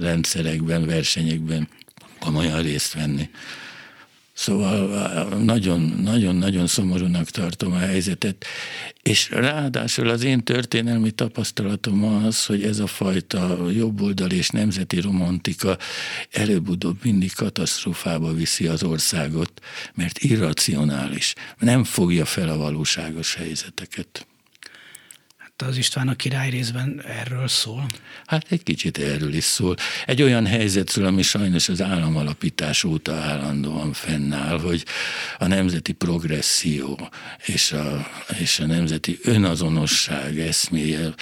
rendszerekben, 0.00 0.86
versenyekben 0.86 1.68
komolyan 2.18 2.62
részt 2.62 2.92
venni. 2.92 3.28
Szóval 4.40 5.28
nagyon-nagyon-nagyon 5.38 6.66
szomorúnak 6.66 7.30
tartom 7.30 7.72
a 7.72 7.78
helyzetet, 7.78 8.44
és 9.02 9.30
ráadásul 9.30 10.08
az 10.08 10.22
én 10.22 10.44
történelmi 10.44 11.10
tapasztalatom 11.10 12.04
az, 12.04 12.46
hogy 12.46 12.62
ez 12.62 12.78
a 12.78 12.86
fajta 12.86 13.70
jobboldal 13.70 14.30
és 14.30 14.48
nemzeti 14.48 15.00
romantika 15.00 15.78
előbb-utóbb 16.30 16.98
mindig 17.02 17.32
katasztrófába 17.32 18.32
viszi 18.32 18.66
az 18.66 18.82
országot, 18.82 19.60
mert 19.94 20.18
irracionális, 20.18 21.34
nem 21.58 21.84
fogja 21.84 22.24
fel 22.24 22.48
a 22.48 22.56
valóságos 22.56 23.34
helyzeteket 23.34 24.26
az 25.62 25.76
István 25.76 26.08
a 26.08 26.14
király 26.14 26.50
részben 26.50 27.02
erről 27.06 27.48
szól? 27.48 27.86
Hát 28.26 28.46
egy 28.48 28.62
kicsit 28.62 28.98
erről 28.98 29.34
is 29.34 29.44
szól. 29.44 29.76
Egy 30.06 30.22
olyan 30.22 30.46
helyzetről, 30.46 31.06
ami 31.06 31.22
sajnos 31.22 31.68
az 31.68 31.82
államalapítás 31.82 32.84
óta 32.84 33.14
állandóan 33.14 33.92
fennáll, 33.92 34.60
hogy 34.60 34.84
a 35.38 35.46
nemzeti 35.46 35.92
progresszió 35.92 37.08
és 37.46 37.72
a, 37.72 38.06
és 38.38 38.58
a 38.58 38.66
nemzeti 38.66 39.18
önazonosság 39.22 40.38
eszméje 40.38 41.14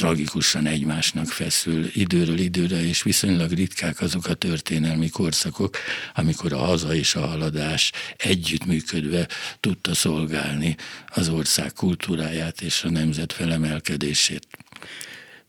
tragikusan 0.00 0.66
egymásnak 0.66 1.26
feszül 1.26 1.90
időről 1.92 2.38
időre, 2.38 2.84
és 2.84 3.02
viszonylag 3.02 3.50
ritkák 3.50 4.00
azok 4.00 4.26
a 4.26 4.34
történelmi 4.34 5.08
korszakok, 5.08 5.76
amikor 6.14 6.52
a 6.52 6.58
haza 6.58 6.94
és 6.94 7.14
a 7.14 7.26
haladás 7.26 7.92
együttműködve 8.16 9.28
tudta 9.60 9.94
szolgálni 9.94 10.76
az 11.08 11.28
ország 11.28 11.72
kultúráját 11.72 12.60
és 12.60 12.84
a 12.84 12.90
nemzet 12.90 13.32
felemelkedését 13.32 14.46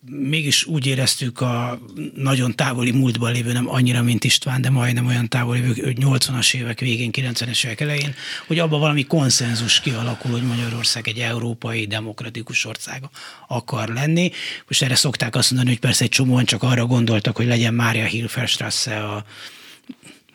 mégis 0.10 0.66
úgy 0.66 0.86
éreztük 0.86 1.42
a 1.42 1.80
nagyon 2.16 2.56
távoli 2.56 2.92
múltban 2.92 3.32
lévő, 3.32 3.52
nem 3.52 3.70
annyira, 3.70 4.02
mint 4.02 4.24
István, 4.24 4.62
de 4.62 4.70
majdnem 4.70 5.06
olyan 5.06 5.28
távoli, 5.28 5.62
hogy 5.62 5.98
80-as 6.00 6.56
évek 6.56 6.80
végén, 6.80 7.10
90-es 7.14 7.66
évek 7.66 7.82
elején, 7.82 8.16
hogy 8.48 8.60
abban 8.60 8.80
valami 8.80 9.06
konszenzus 9.06 9.80
kialakul, 9.80 10.32
hogy 10.32 10.44
Magyarország 10.44 11.08
egy 11.08 11.20
európai, 11.20 11.86
demokratikus 11.86 12.66
országa 12.66 13.10
akar 13.48 13.88
lenni. 13.88 14.32
Most 14.68 14.82
erre 14.82 14.96
szokták 14.96 15.36
azt 15.36 15.50
mondani, 15.52 15.72
hogy 15.72 15.82
persze 15.82 16.04
egy 16.04 16.10
csomóan 16.10 16.46
csak 16.46 16.64
arra 16.64 16.86
gondoltak, 16.86 17.38
hogy 17.38 17.48
legyen 17.48 17.74
Mária 17.74 18.06
Hilferstrasse 18.06 19.04
a 19.04 19.26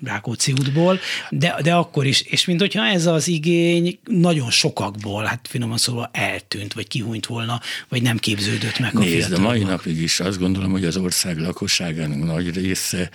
Rákóczi 0.05 0.53
útból, 0.53 1.01
de, 1.31 1.57
de 1.63 1.75
akkor 1.75 2.07
is, 2.07 2.21
és 2.21 2.45
mint 2.45 2.61
hogyha 2.61 2.87
ez 2.87 3.07
az 3.07 3.29
igény 3.29 3.99
nagyon 4.05 4.51
sokakból, 4.51 5.25
hát 5.25 5.49
finoman 5.49 5.79
szóval 5.79 6.11
eltűnt, 6.13 6.73
vagy 6.73 6.89
kihúnyt 6.89 7.27
volna, 7.27 7.61
vagy 7.89 8.03
nem 8.03 8.17
képződött 8.17 8.79
meg 8.79 8.93
Nézd, 8.93 9.33
a 9.33 9.39
mai 9.39 9.63
napig 9.63 10.03
is 10.03 10.21
azt 10.21 10.39
gondolom, 10.39 10.71
hogy 10.71 10.85
az 10.85 10.97
ország 10.97 11.39
lakosságának 11.39 12.25
nagy 12.25 12.55
része 12.55 13.11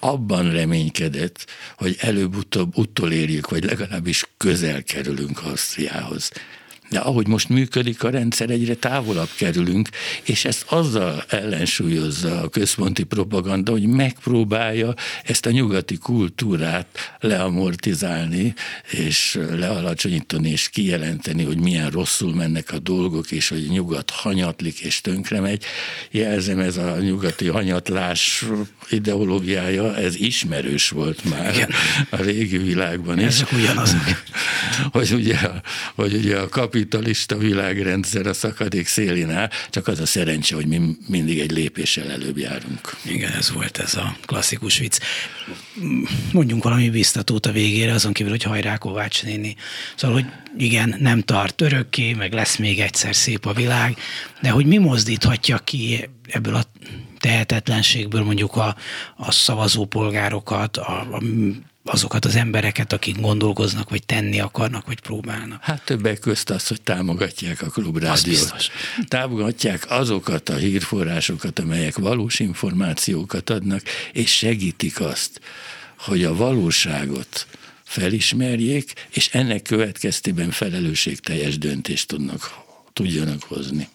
abban 0.00 0.52
reménykedett, 0.52 1.46
hogy 1.76 1.96
előbb-utóbb 2.00 2.78
utolérjük, 2.78 3.50
vagy 3.50 3.64
legalábbis 3.64 4.24
közel 4.36 4.82
kerülünk 4.82 5.42
Ausztriához. 5.42 6.30
De 6.90 6.98
ahogy 6.98 7.26
most 7.26 7.48
működik 7.48 8.04
a 8.04 8.10
rendszer, 8.10 8.50
egyre 8.50 8.74
távolabb 8.74 9.28
kerülünk, 9.36 9.88
és 10.22 10.44
ezt 10.44 10.64
azzal 10.68 11.24
ellensúlyozza 11.28 12.40
a 12.42 12.48
központi 12.48 13.02
propaganda, 13.02 13.72
hogy 13.72 13.86
megpróbálja 13.86 14.94
ezt 15.24 15.46
a 15.46 15.50
nyugati 15.50 15.96
kultúrát 15.96 16.86
leamortizálni, 17.20 18.54
és 18.90 19.38
lealacsonyítani, 19.50 20.50
és 20.50 20.68
kijelenteni, 20.68 21.44
hogy 21.44 21.58
milyen 21.58 21.90
rosszul 21.90 22.34
mennek 22.34 22.72
a 22.72 22.78
dolgok, 22.78 23.30
és 23.30 23.48
hogy 23.48 23.68
nyugat 23.68 24.10
hanyatlik, 24.10 24.80
és 24.80 25.00
tönkre 25.00 25.40
megy. 25.40 25.64
Jelzem, 26.10 26.58
ez 26.58 26.76
a 26.76 26.98
nyugati 27.00 27.46
hanyatlás 27.46 28.44
ideológiája, 28.88 29.96
ez 29.96 30.14
ismerős 30.16 30.88
volt 30.88 31.24
már 31.24 31.54
Igen. 31.54 31.70
a 32.10 32.16
régi 32.16 32.58
világban 32.58 33.18
is. 33.18 33.26
Ezek 33.26 33.52
ugyanazok. 33.52 34.00
hogy 34.92 35.12
ugye, 35.12 35.38
hogy 35.94 36.14
ugye 36.14 36.38
a 36.38 36.48
kapi 36.48 36.79
kapitalista 36.80 37.36
világrendszer 37.36 38.26
a 38.26 38.32
szakadék 38.32 38.86
szélén 38.86 39.30
áll, 39.30 39.48
csak 39.70 39.88
az 39.88 40.00
a 40.00 40.06
szerencse, 40.06 40.54
hogy 40.54 40.66
mi 40.66 40.80
mindig 41.08 41.38
egy 41.38 41.50
lépéssel 41.50 42.10
előbb 42.10 42.38
járunk. 42.38 42.96
Igen, 43.04 43.32
ez 43.32 43.50
volt 43.52 43.78
ez 43.78 43.94
a 43.94 44.16
klasszikus 44.24 44.78
vicc. 44.78 44.98
Mondjunk 46.32 46.62
valami 46.62 46.90
biztatót 46.90 47.46
a 47.46 47.52
végére, 47.52 47.92
azon 47.92 48.12
kívül, 48.12 48.32
hogy 48.32 48.42
hajrá 48.42 48.76
Kovács 48.76 49.22
néni. 49.22 49.56
Szóval, 49.96 50.22
hogy 50.22 50.30
igen, 50.58 50.96
nem 50.98 51.20
tart 51.20 51.60
örökké, 51.60 52.12
meg 52.12 52.32
lesz 52.32 52.56
még 52.56 52.80
egyszer 52.80 53.14
szép 53.14 53.46
a 53.46 53.52
világ, 53.52 53.96
de 54.42 54.50
hogy 54.50 54.66
mi 54.66 54.78
mozdíthatja 54.78 55.58
ki 55.58 56.08
ebből 56.28 56.54
a 56.54 56.64
tehetetlenségből 57.18 58.22
mondjuk 58.22 58.56
a, 58.56 58.76
a 59.16 59.30
szavazópolgárokat, 59.30 60.76
a, 60.76 61.00
a 61.00 61.22
azokat 61.84 62.24
az 62.24 62.36
embereket, 62.36 62.92
akik 62.92 63.20
gondolkoznak, 63.20 63.90
vagy 63.90 64.06
tenni 64.06 64.40
akarnak, 64.40 64.86
vagy 64.86 65.00
próbálnak. 65.00 65.62
Hát 65.62 65.84
többek 65.84 66.18
közt 66.18 66.50
az, 66.50 66.66
hogy 66.66 66.82
támogatják 66.82 67.62
a 67.62 67.66
klubrádiót. 67.66 68.70
Támogatják 69.08 69.90
azokat 69.90 70.48
a 70.48 70.56
hírforrásokat, 70.56 71.58
amelyek 71.58 71.98
valós 71.98 72.38
információkat 72.38 73.50
adnak, 73.50 73.82
és 74.12 74.36
segítik 74.36 75.00
azt, 75.00 75.40
hogy 75.98 76.24
a 76.24 76.34
valóságot 76.34 77.46
felismerjék, 77.84 78.92
és 79.10 79.28
ennek 79.32 79.62
következtében 79.62 80.50
felelősségteljes 80.50 81.58
döntést 81.58 82.08
tudnak, 82.08 82.54
tudjanak 82.92 83.42
hozni. 83.42 83.88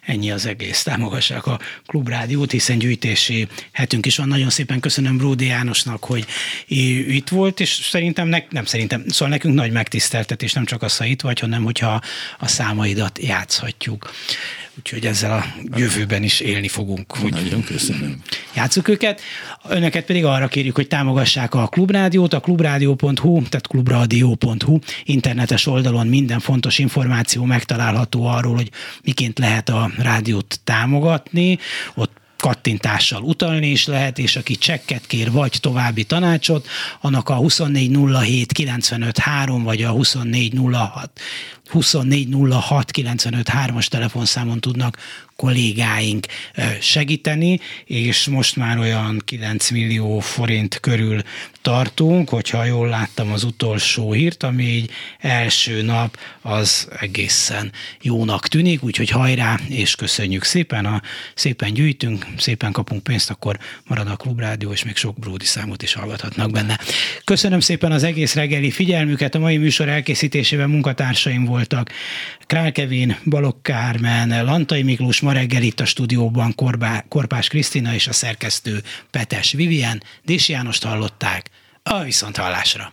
Ennyi 0.00 0.30
az 0.30 0.46
egész. 0.46 0.82
Támogassák 0.82 1.46
a 1.46 1.60
Klubrádiót, 1.86 2.50
hiszen 2.50 2.78
gyűjtési 2.78 3.48
hetünk 3.72 4.06
is 4.06 4.16
van. 4.16 4.28
Nagyon 4.28 4.50
szépen 4.50 4.80
köszönöm 4.80 5.16
Bródi 5.16 5.46
Jánosnak, 5.46 6.04
hogy 6.04 6.26
itt 6.66 7.28
volt, 7.28 7.60
és 7.60 7.70
szerintem, 7.70 8.28
ne, 8.28 8.38
nem 8.50 8.64
szerintem, 8.64 9.04
szóval 9.08 9.28
nekünk 9.28 9.54
nagy 9.54 9.72
megtiszteltetés, 9.72 10.52
nem 10.52 10.64
csak 10.64 10.82
az, 10.82 10.96
ha 10.96 11.04
itt 11.04 11.20
vagy, 11.20 11.38
hanem 11.38 11.64
hogyha 11.64 12.00
a 12.38 12.48
számaidat 12.48 13.18
játszhatjuk. 13.18 14.10
Úgyhogy 14.84 15.06
ezzel 15.06 15.32
a 15.32 15.44
jövőben 15.76 16.22
is 16.22 16.40
élni 16.40 16.68
fogunk. 16.68 17.22
Úgy 17.24 17.32
Nagyon 17.32 17.64
köszönöm. 17.64 18.22
Játsszuk 18.54 18.88
őket. 18.88 19.20
Önöket 19.68 20.04
pedig 20.04 20.24
arra 20.24 20.48
kérjük, 20.48 20.74
hogy 20.74 20.88
támogassák 20.88 21.54
a 21.54 21.66
Klubrádiót, 21.66 22.32
a 22.32 22.40
klubrádió.hu, 22.40 23.42
tehát 23.42 23.66
klubradio.hu 23.66 24.78
internetes 25.04 25.66
oldalon 25.66 26.06
minden 26.06 26.40
fontos 26.40 26.78
információ 26.78 27.44
megtalálható 27.44 28.26
arról, 28.26 28.54
hogy 28.54 28.70
miként 29.02 29.38
lehet 29.38 29.68
a 29.68 29.90
rádiót 29.98 30.60
támogatni. 30.64 31.58
Ott 31.94 32.20
kattintással 32.36 33.22
utalni 33.22 33.66
is 33.66 33.86
lehet, 33.86 34.18
és 34.18 34.36
aki 34.36 34.56
csekket 34.56 35.06
kér, 35.06 35.30
vagy 35.30 35.58
további 35.60 36.04
tanácsot, 36.04 36.66
annak 37.00 37.28
a 37.28 37.36
2407 37.36 38.52
953 38.52 39.62
vagy 39.62 39.82
a 39.82 39.92
2406 39.92 41.20
2406 41.72 42.90
953-as 42.92 43.86
telefonszámon 43.86 44.60
tudnak 44.60 44.96
kollégáink 45.36 46.26
segíteni, 46.80 47.60
és 47.84 48.26
most 48.26 48.56
már 48.56 48.78
olyan 48.78 49.22
9 49.24 49.70
millió 49.70 50.18
forint 50.18 50.80
körül 50.80 51.22
tartunk, 51.62 52.28
hogyha 52.28 52.64
jól 52.64 52.88
láttam 52.88 53.32
az 53.32 53.44
utolsó 53.44 54.12
hírt, 54.12 54.42
ami 54.42 54.64
így 54.64 54.90
első 55.18 55.82
nap 55.82 56.16
az 56.42 56.88
egészen 57.00 57.72
jónak 58.00 58.48
tűnik, 58.48 58.82
úgyhogy 58.82 59.08
hajrá, 59.08 59.58
és 59.68 59.94
köszönjük 59.94 60.44
szépen, 60.44 60.86
a, 60.86 61.02
szépen 61.34 61.72
gyűjtünk, 61.72 62.26
szépen 62.38 62.72
kapunk 62.72 63.02
pénzt, 63.02 63.30
akkor 63.30 63.58
marad 63.86 64.08
a 64.08 64.16
Klubrádió, 64.16 64.72
és 64.72 64.84
még 64.84 64.96
sok 64.96 65.18
Bródi 65.18 65.44
számot 65.44 65.82
is 65.82 65.92
hallgathatnak 65.92 66.50
benne. 66.50 66.78
Köszönöm 67.24 67.60
szépen 67.60 67.92
az 67.92 68.02
egész 68.02 68.34
reggeli 68.34 68.70
figyelmüket, 68.70 69.34
a 69.34 69.38
mai 69.38 69.56
műsor 69.56 69.88
elkészítésében 69.88 70.70
munkatársaim 70.70 71.44
voltak 71.62 71.90
Král 72.46 72.72
Kevin, 72.72 73.16
Balogh 73.24 73.62
Kármen, 73.62 74.44
Lantai 74.44 74.82
Miklós, 74.82 75.20
ma 75.20 75.32
reggel 75.32 75.62
itt 75.62 75.80
a 75.80 75.84
stúdióban 75.84 76.54
Korbá, 76.54 77.04
Korpás 77.08 77.48
Krisztina 77.48 77.94
és 77.94 78.06
a 78.06 78.12
szerkesztő 78.12 78.82
Petes 79.10 79.52
Vivien, 79.52 80.02
Dés 80.24 80.48
Jánost 80.48 80.84
hallották, 80.84 81.50
a 81.82 82.02
viszonthallásra. 82.02 82.90